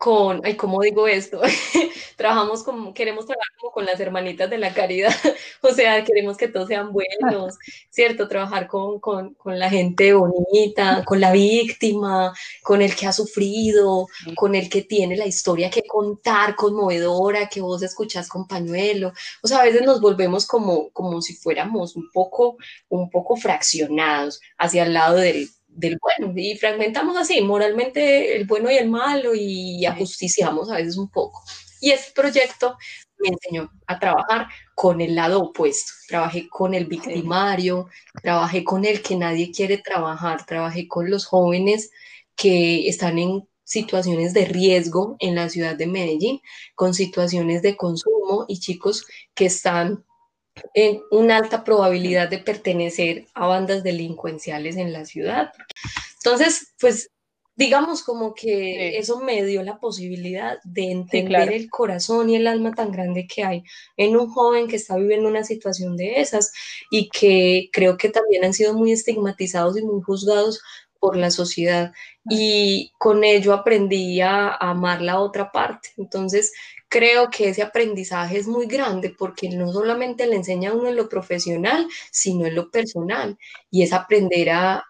[0.00, 1.42] con, ay, ¿cómo digo esto?
[2.16, 5.12] Trabajamos como, queremos trabajar como con las hermanitas de la caridad,
[5.60, 7.58] o sea, queremos que todos sean buenos,
[7.90, 8.26] ¿cierto?
[8.26, 12.32] Trabajar con, con, con, la gente bonita, con la víctima,
[12.62, 17.60] con el que ha sufrido, con el que tiene la historia que contar, conmovedora, que
[17.60, 22.10] vos escuchás con pañuelo, o sea, a veces nos volvemos como, como si fuéramos un
[22.10, 22.56] poco,
[22.88, 28.70] un poco fraccionados hacia el lado del del bueno y fragmentamos así moralmente el bueno
[28.70, 31.42] y el malo y ajusticiamos a veces un poco.
[31.80, 32.76] Y este proyecto
[33.18, 35.92] me enseñó a trabajar con el lado opuesto.
[36.08, 37.88] Trabajé con el victimario,
[38.22, 41.90] trabajé con el que nadie quiere trabajar, trabajé con los jóvenes
[42.36, 46.40] que están en situaciones de riesgo en la ciudad de Medellín,
[46.74, 50.04] con situaciones de consumo y chicos que están
[50.74, 55.52] en una alta probabilidad de pertenecer a bandas delincuenciales en la ciudad.
[56.16, 57.10] Entonces, pues
[57.60, 62.72] digamos como que eso me dio la posibilidad de entender el corazón y el alma
[62.72, 63.64] tan grande que hay
[63.98, 66.52] en un joven que está viviendo una situación de esas
[66.90, 70.62] y que creo que también han sido muy estigmatizados y muy juzgados
[71.00, 71.92] por la sociedad.
[72.28, 75.90] Y con ello aprendí a amar la otra parte.
[75.96, 76.52] Entonces,
[76.90, 80.96] creo que ese aprendizaje es muy grande porque no solamente le enseña a uno en
[80.96, 83.38] lo profesional, sino en lo personal,
[83.70, 84.84] y es aprender a,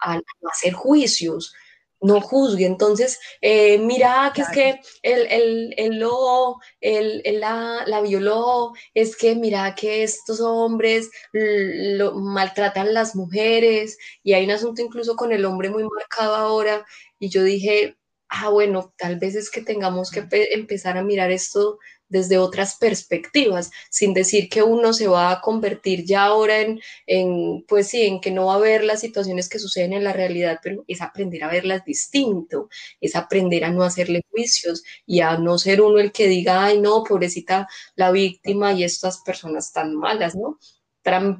[0.51, 1.55] hacer juicios,
[2.01, 2.67] no juzgue.
[2.67, 9.35] Entonces, eh, mira que es que él, él, lo, él, la, la, violó, es que
[9.35, 15.45] mira que estos hombres lo, maltratan las mujeres, y hay un asunto incluso con el
[15.45, 16.85] hombre muy marcado ahora,
[17.19, 17.97] y yo dije,
[18.29, 21.79] ah, bueno, tal vez es que tengamos que empezar a mirar esto
[22.11, 27.65] desde otras perspectivas, sin decir que uno se va a convertir ya ahora en, en,
[27.67, 30.61] pues sí, en que no va a ver las situaciones que suceden en la realidad,
[30.63, 32.69] pero es aprender a verlas distinto,
[33.01, 36.81] es aprender a no hacerle juicios y a no ser uno el que diga, ay,
[36.81, 40.59] no, pobrecita la víctima y estas personas tan malas, ¿no?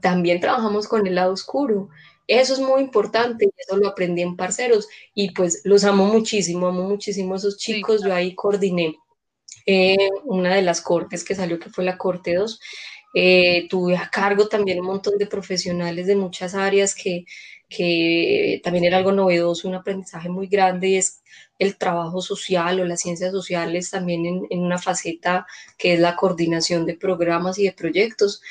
[0.01, 1.91] También trabajamos con el lado oscuro
[2.31, 6.85] eso es muy importante eso lo aprendí en Parceros y pues los amo muchísimo, amo
[6.85, 8.05] muchísimo a esos chicos.
[8.05, 8.97] Yo ahí coordiné
[9.67, 12.61] eh, una de las cortes que salió, que fue la Corte 2.
[13.15, 17.25] Eh, tuve a cargo también un montón de profesionales de muchas áreas que,
[17.69, 21.23] que también era algo novedoso, un aprendizaje muy grande y es
[21.59, 25.47] el trabajo social o las ciencias sociales también en, en una faceta
[25.79, 28.43] que es la coordinación de programas y de proyectos.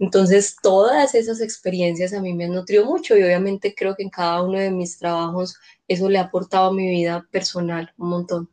[0.00, 4.10] Entonces, todas esas experiencias a mí me han nutrido mucho y obviamente creo que en
[4.10, 5.56] cada uno de mis trabajos
[5.88, 8.50] eso le ha aportado a mi vida personal un montón.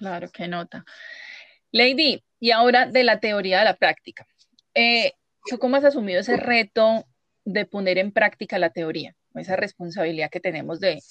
[0.00, 0.82] Claro, qué nota.
[1.72, 4.26] Lady, y ahora de la teoría a la práctica.
[4.74, 5.12] Eh,
[5.44, 7.04] ¿Tú cómo has asumido ese reto
[7.44, 9.14] de poner en práctica la teoría?
[9.34, 11.02] Esa responsabilidad que tenemos de,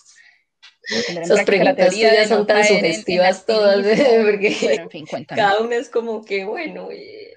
[1.21, 1.95] esas preguntas
[2.27, 3.77] son tan sugestivas todas,
[4.25, 4.81] porque
[5.27, 6.89] cada una es como que, bueno,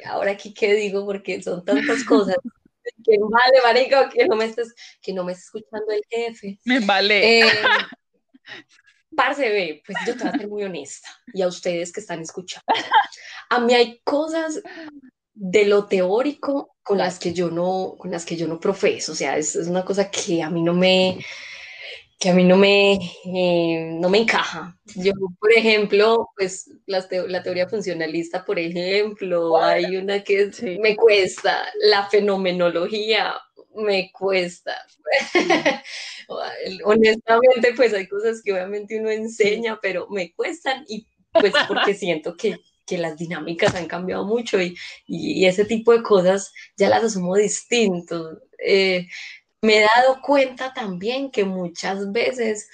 [0.06, 2.36] ahora aquí qué digo, porque son tantas cosas.
[3.04, 6.58] que vale, marico, que no me estés, que no me estés escuchando el jefe.
[6.64, 7.40] Me vale.
[7.40, 7.44] Eh,
[9.16, 12.20] parce, ve, pues yo te voy a ser muy honesta, y a ustedes que están
[12.20, 12.66] escuchando.
[13.50, 14.62] A mí hay cosas
[15.34, 19.14] de lo teórico con las que yo no, con las que yo no profeso, o
[19.14, 21.18] sea, es, es una cosa que a mí no me
[22.22, 22.92] que a mí no me,
[23.24, 24.78] eh, no me encaja.
[24.94, 25.10] Yo,
[25.40, 30.48] por ejemplo, pues la, la teoría funcionalista, por ejemplo, hay una que
[30.80, 33.34] me cuesta, la fenomenología
[33.76, 34.74] me cuesta.
[36.84, 42.36] Honestamente, pues hay cosas que obviamente uno enseña, pero me cuestan y pues porque siento
[42.36, 47.04] que, que las dinámicas han cambiado mucho y, y, ese tipo de cosas ya las
[47.04, 48.38] asumo distinto.
[48.64, 49.08] Eh,
[49.62, 52.68] me he dado cuenta también que muchas veces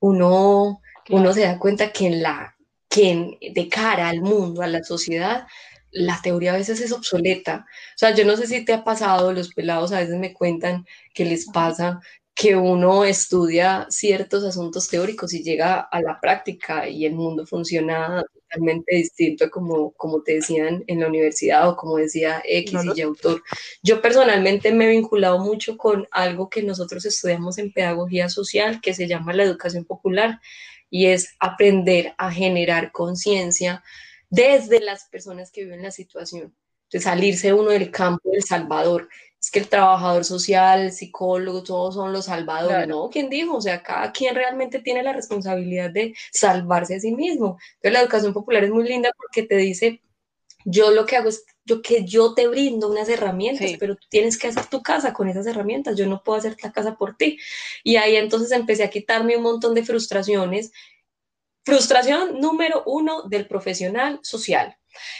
[0.00, 2.54] uno, uno se da cuenta que en la
[2.88, 5.46] que de cara al mundo, a la sociedad,
[5.94, 7.66] la teoría a veces es obsoleta.
[7.94, 10.84] O sea, yo no sé si te ha pasado, los pelados a veces me cuentan
[11.14, 12.00] que les pasa
[12.34, 18.24] que uno estudia ciertos asuntos teóricos y llega a la práctica y el mundo funciona
[18.34, 23.02] totalmente distinto como, como te decían en la universidad o como decía X y Y
[23.02, 23.42] autor.
[23.84, 28.94] Yo personalmente me he vinculado mucho con algo que nosotros estudiamos en pedagogía social que
[28.94, 30.40] se llama la educación popular
[30.90, 33.84] y es aprender a generar conciencia
[34.34, 36.54] desde las personas que viven la situación.
[36.90, 39.08] De salirse uno del campo del Salvador
[39.40, 43.10] es que el trabajador social, el psicólogo, todos son los salvadores, ¿no?
[43.10, 43.56] ¿Quién dijo?
[43.56, 47.58] O sea, cada quien realmente tiene la responsabilidad de salvarse a sí mismo.
[47.74, 50.00] Entonces la educación popular es muy linda porque te dice,
[50.64, 54.38] yo lo que hago es yo, que yo te brindo unas herramientas, pero tú tienes
[54.38, 57.38] que hacer tu casa con esas herramientas, yo no puedo hacer la casa por ti.
[57.82, 60.72] Y ahí entonces empecé a quitarme un montón de frustraciones.
[61.64, 64.76] Frustración número uno del profesional social.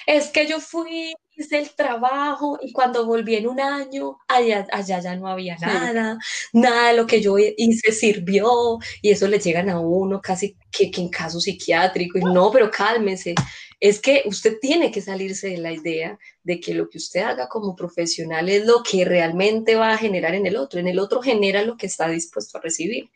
[0.07, 5.01] Es que yo fui hice el trabajo y cuando volví en un año, allá, allá
[5.01, 6.19] ya no había nada,
[6.53, 10.91] nada de lo que yo hice sirvió y eso le llegan a uno casi que,
[10.91, 13.35] que en caso psiquiátrico y no, pero cálmese.
[13.81, 17.49] Es que usted tiene que salirse de la idea de que lo que usted haga
[17.49, 20.81] como profesional es lo que realmente va a generar en el otro.
[20.81, 23.11] En el otro genera lo que está dispuesto a recibir.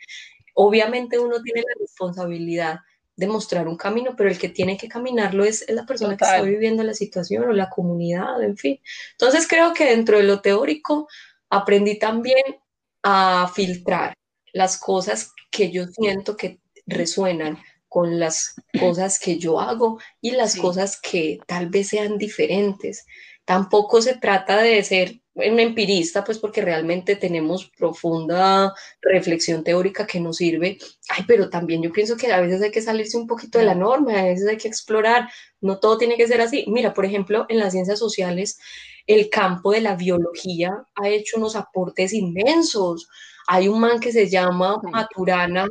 [0.55, 2.81] Obviamente uno tiene la responsabilidad
[3.19, 6.85] demostrar un camino, pero el que tiene que caminarlo es, la persona que está viviendo
[6.85, 8.81] la situación o la comunidad, en fin.
[9.13, 11.09] Entonces creo que dentro de lo teórico
[11.51, 12.45] aprendí también
[13.03, 14.15] a filtrar
[14.53, 17.59] las cosas que yo siento que resuenan
[17.89, 23.05] con las cosas que yo hago y las cosas que tal vez sean diferentes.
[23.45, 30.21] Tampoco se trata de ser un empirista, pues porque realmente tenemos profunda reflexión teórica que
[30.21, 30.79] nos sirve.
[31.09, 33.75] Ay, pero también yo pienso que a veces hay que salirse un poquito de la
[33.75, 35.29] norma, a veces hay que explorar,
[35.61, 36.65] no todo tiene que ser así.
[36.69, 38.59] Mira, por ejemplo, en las ciencias sociales,
[39.07, 43.09] el campo de la biología ha hecho unos aportes inmensos.
[43.47, 45.67] Hay un man que se llama Maturana,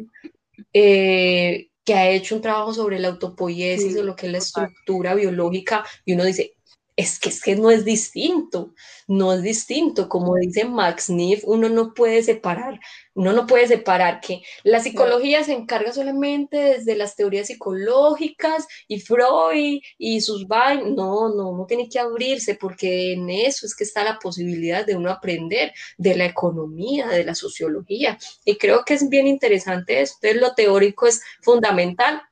[0.74, 5.16] eh, que ha hecho un trabajo sobre la autopoiesis o lo que es la estructura
[5.16, 6.57] biológica, y uno dice,
[6.98, 8.74] es que, es que no es distinto,
[9.08, 10.10] no es distinto.
[10.10, 12.80] Como dice Max Neff, uno no puede separar,
[13.14, 19.00] uno no puede separar que la psicología se encarga solamente desde las teorías psicológicas y
[19.00, 20.90] Freud y sus vainas.
[20.96, 24.96] No, no, no tiene que abrirse porque en eso es que está la posibilidad de
[24.96, 28.18] uno aprender de la economía, de la sociología.
[28.44, 30.16] Y creo que es bien interesante eso.
[30.16, 32.24] Entonces, lo teórico es fundamental,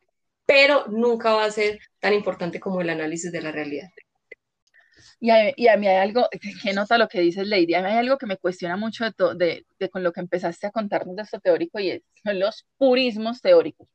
[0.47, 3.89] pero nunca va a ser tan importante como el análisis de la realidad.
[5.19, 6.27] Y a, mí hay algo,
[6.61, 9.65] que nota lo que dices, Lady, a mí hay algo que me cuestiona mucho de,
[9.79, 13.41] de, con lo que empezaste a contarnos de esto teórico y es, son los purismos
[13.41, 13.87] teóricos.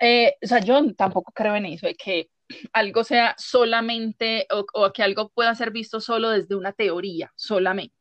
[0.00, 2.30] Eh, o sea, yo tampoco creo en eso, de que
[2.72, 7.94] algo sea solamente o, o, que algo pueda ser visto solo desde una teoría, solamente.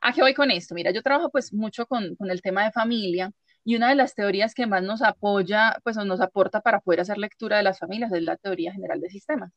[0.00, 0.74] ¿A qué voy con esto?
[0.74, 3.32] Mira, yo trabajo pues mucho con, con el tema de familia
[3.64, 7.18] y una de las teorías que más nos apoya, pues nos aporta para poder hacer
[7.18, 9.52] lectura de las familias es la teoría general de sistemas.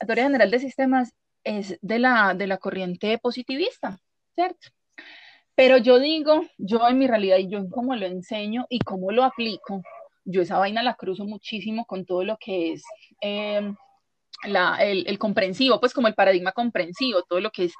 [0.00, 1.12] La teoría general de sistemas
[1.44, 3.98] es de la, de la corriente positivista,
[4.34, 4.68] ¿cierto?
[5.54, 9.24] Pero yo digo, yo en mi realidad y yo cómo lo enseño y cómo lo
[9.24, 9.82] aplico,
[10.24, 12.82] yo esa vaina la cruzo muchísimo con todo lo que es
[13.20, 13.76] em,
[14.44, 17.74] la, el, comprensivo, pues como el paradigma comprensivo, todo lo que es,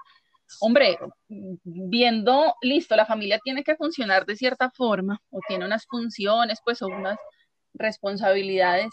[0.61, 0.99] hombre,
[1.29, 6.83] viendo, listo, la familia tiene que funcionar de cierta forma o tiene unas funciones, pues
[6.83, 7.19] o unas
[7.75, 8.91] responsabilidades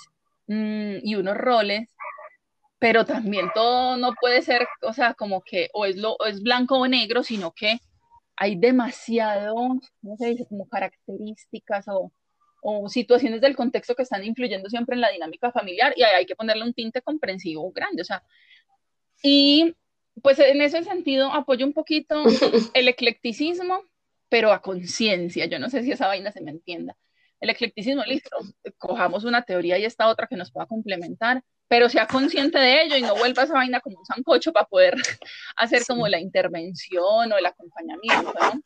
[0.47, 1.89] mmm, y unos roles
[2.79, 6.77] pero también todo no puede ser, o sea, como que o es, lo, es blanco
[6.77, 7.79] o negro, sino que
[8.37, 9.53] hay demasiado,
[10.01, 10.45] ¿cómo se dice?
[10.47, 12.11] Como características o,
[12.61, 16.35] o situaciones del contexto que están influyendo siempre en la dinámica familiar y hay que
[16.35, 18.23] ponerle un tinte comprensivo grande, o sea,
[19.21, 19.75] y
[20.23, 22.23] pues en ese sentido apoyo un poquito
[22.73, 23.83] el eclecticismo,
[24.29, 26.95] pero a conciencia, yo no sé si esa vaina se me entienda.
[27.39, 28.37] El eclecticismo, listo,
[28.77, 32.97] cojamos una teoría y esta otra que nos pueda complementar, pero sea consciente de ello
[32.97, 34.95] y no vuelva esa vaina como un sancocho para poder
[35.55, 38.61] hacer como la intervención o el acompañamiento, ¿no?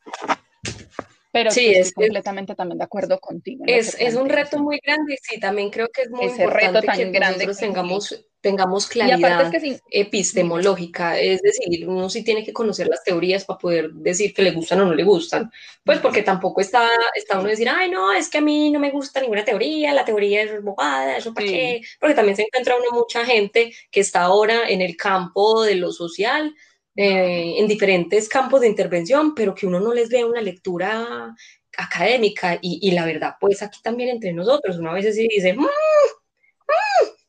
[1.32, 3.64] Pero sí, estoy completamente también de acuerdo contigo.
[3.68, 7.20] Es, es un reto muy grande y sí, también creo que es muy importante que
[7.20, 9.50] nosotros tengamos, tengamos claridad
[9.90, 14.52] epistemológica, es decir, uno sí tiene que conocer las teorías para poder decir que le
[14.52, 15.50] gustan o no le gustan,
[15.82, 18.92] pues porque tampoco está, está uno decir, ay, no, es que a mí no me
[18.92, 22.90] gusta ninguna teoría, la teoría es bobada, eso para qué, porque también se encuentra una
[22.92, 26.54] mucha gente que está ahora en el campo de lo social,
[26.98, 31.34] eh, en diferentes campos de intervención, pero que uno no les ve una lectura
[31.78, 36.13] académica y, la verdad, pues aquí también entre nosotros, una vez sí dice, mm, mm,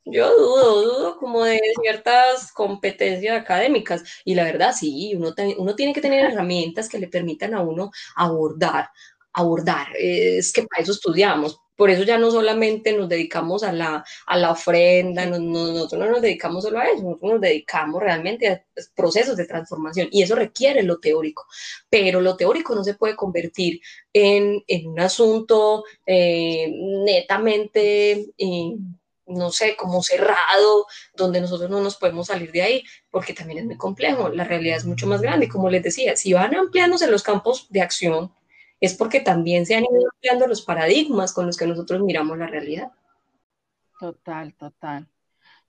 [0.04, 4.02] yo dudo, dudo como de ciertas competencias académicas.
[4.24, 7.90] Y la verdad sí, uno, uno tiene que tener herramientas que le permitan a uno
[8.16, 8.90] abordar,
[9.32, 14.04] abordar, es que para eso estudiamos, por eso ya no solamente nos dedicamos a la,
[14.26, 18.64] a la ofrenda, nosotros no nos dedicamos solo a eso, nosotros nos dedicamos realmente a
[18.94, 20.08] procesos de transformación.
[20.12, 21.46] Y eso requiere lo teórico,
[21.90, 23.80] pero lo teórico no se puede convertir
[24.12, 26.70] en, en un asunto eh,
[27.04, 28.26] netamente...
[28.38, 28.76] Eh,
[29.26, 33.64] no sé, como cerrado, donde nosotros no nos podemos salir de ahí, porque también es
[33.66, 37.22] muy complejo, la realidad es mucho más grande, como les decía, si van ampliándose los
[37.22, 38.32] campos de acción,
[38.80, 42.46] es porque también se han ido ampliando los paradigmas con los que nosotros miramos la
[42.46, 42.92] realidad.
[43.98, 45.08] Total, total.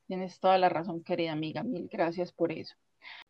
[0.07, 1.63] Tienes toda la razón, querida amiga.
[1.63, 2.75] Mil gracias por eso.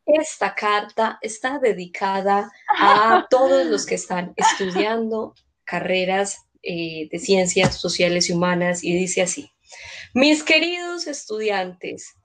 [0.06, 8.30] Esta carta está dedicada a todos los que están estudiando carreras eh, de ciencias sociales
[8.30, 9.52] y humanas y dice así,
[10.14, 12.16] mis queridos estudiantes,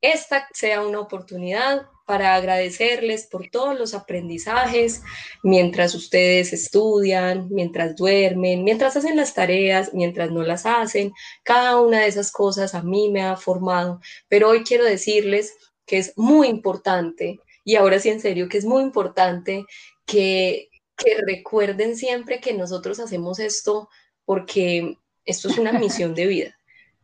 [0.00, 5.02] esta sea una oportunidad para agradecerles por todos los aprendizajes
[5.42, 11.12] mientras ustedes estudian, mientras duermen, mientras hacen las tareas, mientras no las hacen.
[11.42, 15.54] Cada una de esas cosas a mí me ha formado, pero hoy quiero decirles
[15.84, 19.66] que es muy importante, y ahora sí en serio, que es muy importante
[20.04, 23.88] que, que recuerden siempre que nosotros hacemos esto
[24.24, 26.58] porque esto es una misión de vida.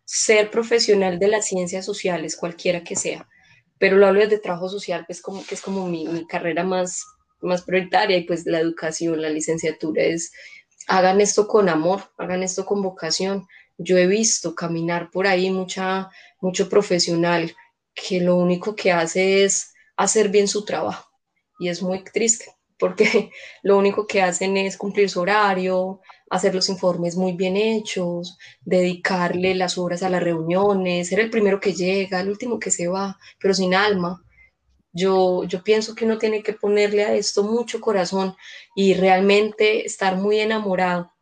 [0.05, 3.29] Ser profesional de las ciencias sociales, cualquiera que sea,
[3.79, 7.05] pero lo hablo desde trabajo social, pues como, que es como mi, mi carrera más,
[7.41, 10.33] más prioritaria y pues la educación, la licenciatura es,
[10.87, 13.47] hagan esto con amor, hagan esto con vocación.
[13.79, 16.11] Yo he visto caminar por ahí mucha,
[16.41, 17.55] mucho profesional
[17.95, 21.11] que lo único que hace es hacer bien su trabajo
[21.59, 23.30] y es muy triste porque
[23.62, 29.55] lo único que hacen es cumplir su horario, hacer los informes muy bien hechos, dedicarle
[29.55, 33.20] las horas a las reuniones, ser el primero que llega, el último que se va,
[33.39, 34.24] pero sin alma.
[34.93, 38.35] Yo, yo pienso que uno tiene que ponerle a esto mucho corazón
[38.74, 41.12] y realmente estar muy enamorado.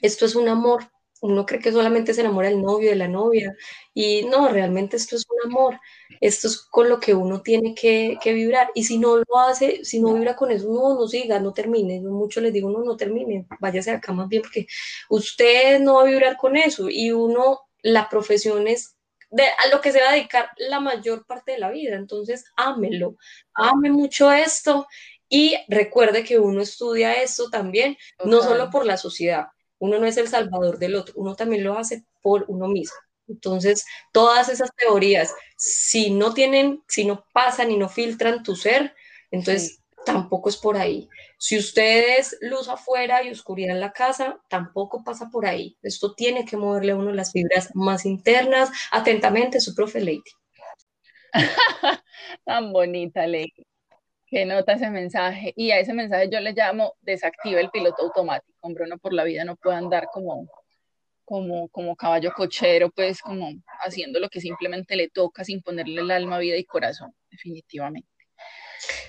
[0.00, 0.92] Esto es un amor.
[1.20, 3.54] Uno cree que solamente se enamora del novio, de la novia,
[3.92, 5.78] y no, realmente esto es un amor.
[6.20, 8.70] Esto es con lo que uno tiene que, vibrar.
[8.74, 12.02] Y si no lo hace, si no vibra con eso, no, no siga, no termine.
[12.02, 14.66] Yo mucho les digo, no, no termine, váyase acá más bien, porque
[15.08, 16.88] usted no va a vibrar con eso.
[16.88, 18.96] Y uno, la profesión es
[19.30, 21.96] de, a lo que se va a dedicar la mayor parte de la vida.
[21.96, 23.16] Entonces, ámelo,
[23.54, 24.86] ame mucho esto.
[25.28, 29.46] Y recuerde que uno estudia esto también, no solo por la sociedad.
[29.80, 32.96] Uno no es el salvador del otro, uno también lo hace por uno mismo.
[33.28, 38.94] Entonces, todas esas teorías, si no tienen, si no pasan y no filtran tu ser,
[39.32, 41.08] entonces tampoco es por ahí.
[41.38, 45.76] Si ustedes luz afuera y oscuridad en la casa, tampoco pasa por ahí.
[45.82, 48.70] Esto tiene que moverle a uno las fibras más internas.
[48.92, 50.22] Atentamente, su profe Lady.
[52.44, 53.66] Tan bonita, Lady.
[54.30, 55.52] Que nota ese mensaje.
[55.56, 58.56] Y a ese mensaje yo le llamo desactiva el piloto automático.
[58.60, 60.48] Hombre, uno por la vida no puede andar como
[61.30, 63.52] como, como caballo cochero, pues como
[63.84, 68.08] haciendo lo que simplemente le toca sin ponerle el alma, vida y corazón, definitivamente.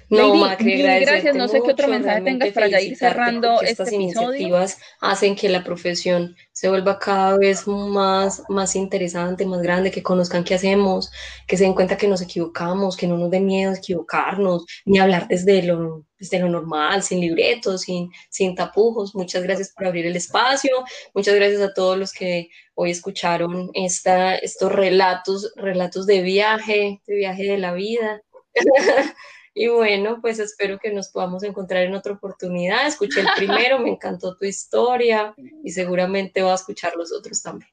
[0.09, 1.35] No, Macri, gracias.
[1.35, 5.47] No sé qué otro mensaje tengas para ya ir cerrando estas este iniciativas hacen que
[5.49, 11.11] la profesión se vuelva cada vez más, más interesante, más grande, que conozcan qué hacemos,
[11.47, 15.27] que se den cuenta que nos equivocamos, que no nos dé miedo equivocarnos, ni hablar
[15.27, 19.15] desde lo, desde lo normal, sin libretos, sin, sin tapujos.
[19.15, 20.71] Muchas gracias por abrir el espacio.
[21.13, 27.15] Muchas gracias a todos los que hoy escucharon esta, estos relatos, relatos de viaje, de
[27.15, 28.21] viaje de la vida.
[29.53, 32.87] Y bueno, pues espero que nos podamos encontrar en otra oportunidad.
[32.87, 35.33] Escuché el primero, me encantó tu historia
[35.63, 37.69] y seguramente va a escuchar los otros también.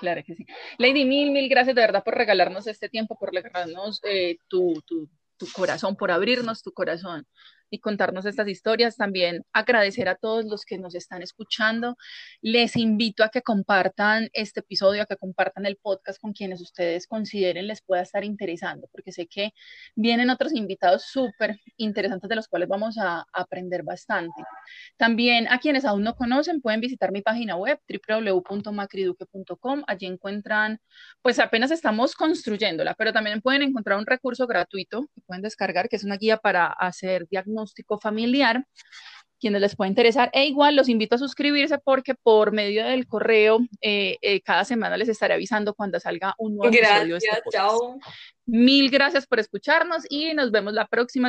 [0.00, 0.46] Claro que sí.
[0.78, 5.08] Lady, mil, mil gracias de verdad por regalarnos este tiempo, por regalarnos eh, tu, tu,
[5.36, 7.26] tu, corazón, por abrirnos tu corazón
[7.70, 8.96] y contarnos estas historias.
[8.96, 11.96] También agradecer a todos los que nos están escuchando.
[12.42, 17.06] Les invito a que compartan este episodio, a que compartan el podcast con quienes ustedes
[17.06, 19.52] consideren les pueda estar interesando, porque sé que
[19.94, 24.42] vienen otros invitados súper interesantes de los cuales vamos a, aprender bastante.
[24.96, 29.82] También a quienes aún no conocen pueden visitar mi página web www.macriduque.com.
[29.86, 30.80] Allí encuentran,
[31.22, 35.96] pues apenas estamos construyéndola, pero también pueden encontrar un recurso gratuito que pueden descargar, que
[35.96, 37.26] es una guía para hacer
[37.60, 38.64] diagnóstico familiar
[39.40, 40.30] quienes les pueda interesar.
[40.32, 44.96] E igual los invito a suscribirse porque por medio del correo eh, eh, cada semana
[44.96, 47.16] les estaré avisando cuando salga un nuevo episodio.
[47.16, 47.98] Gracias, este chao.
[48.46, 51.28] Mil gracias por escucharnos y nos vemos la próxima.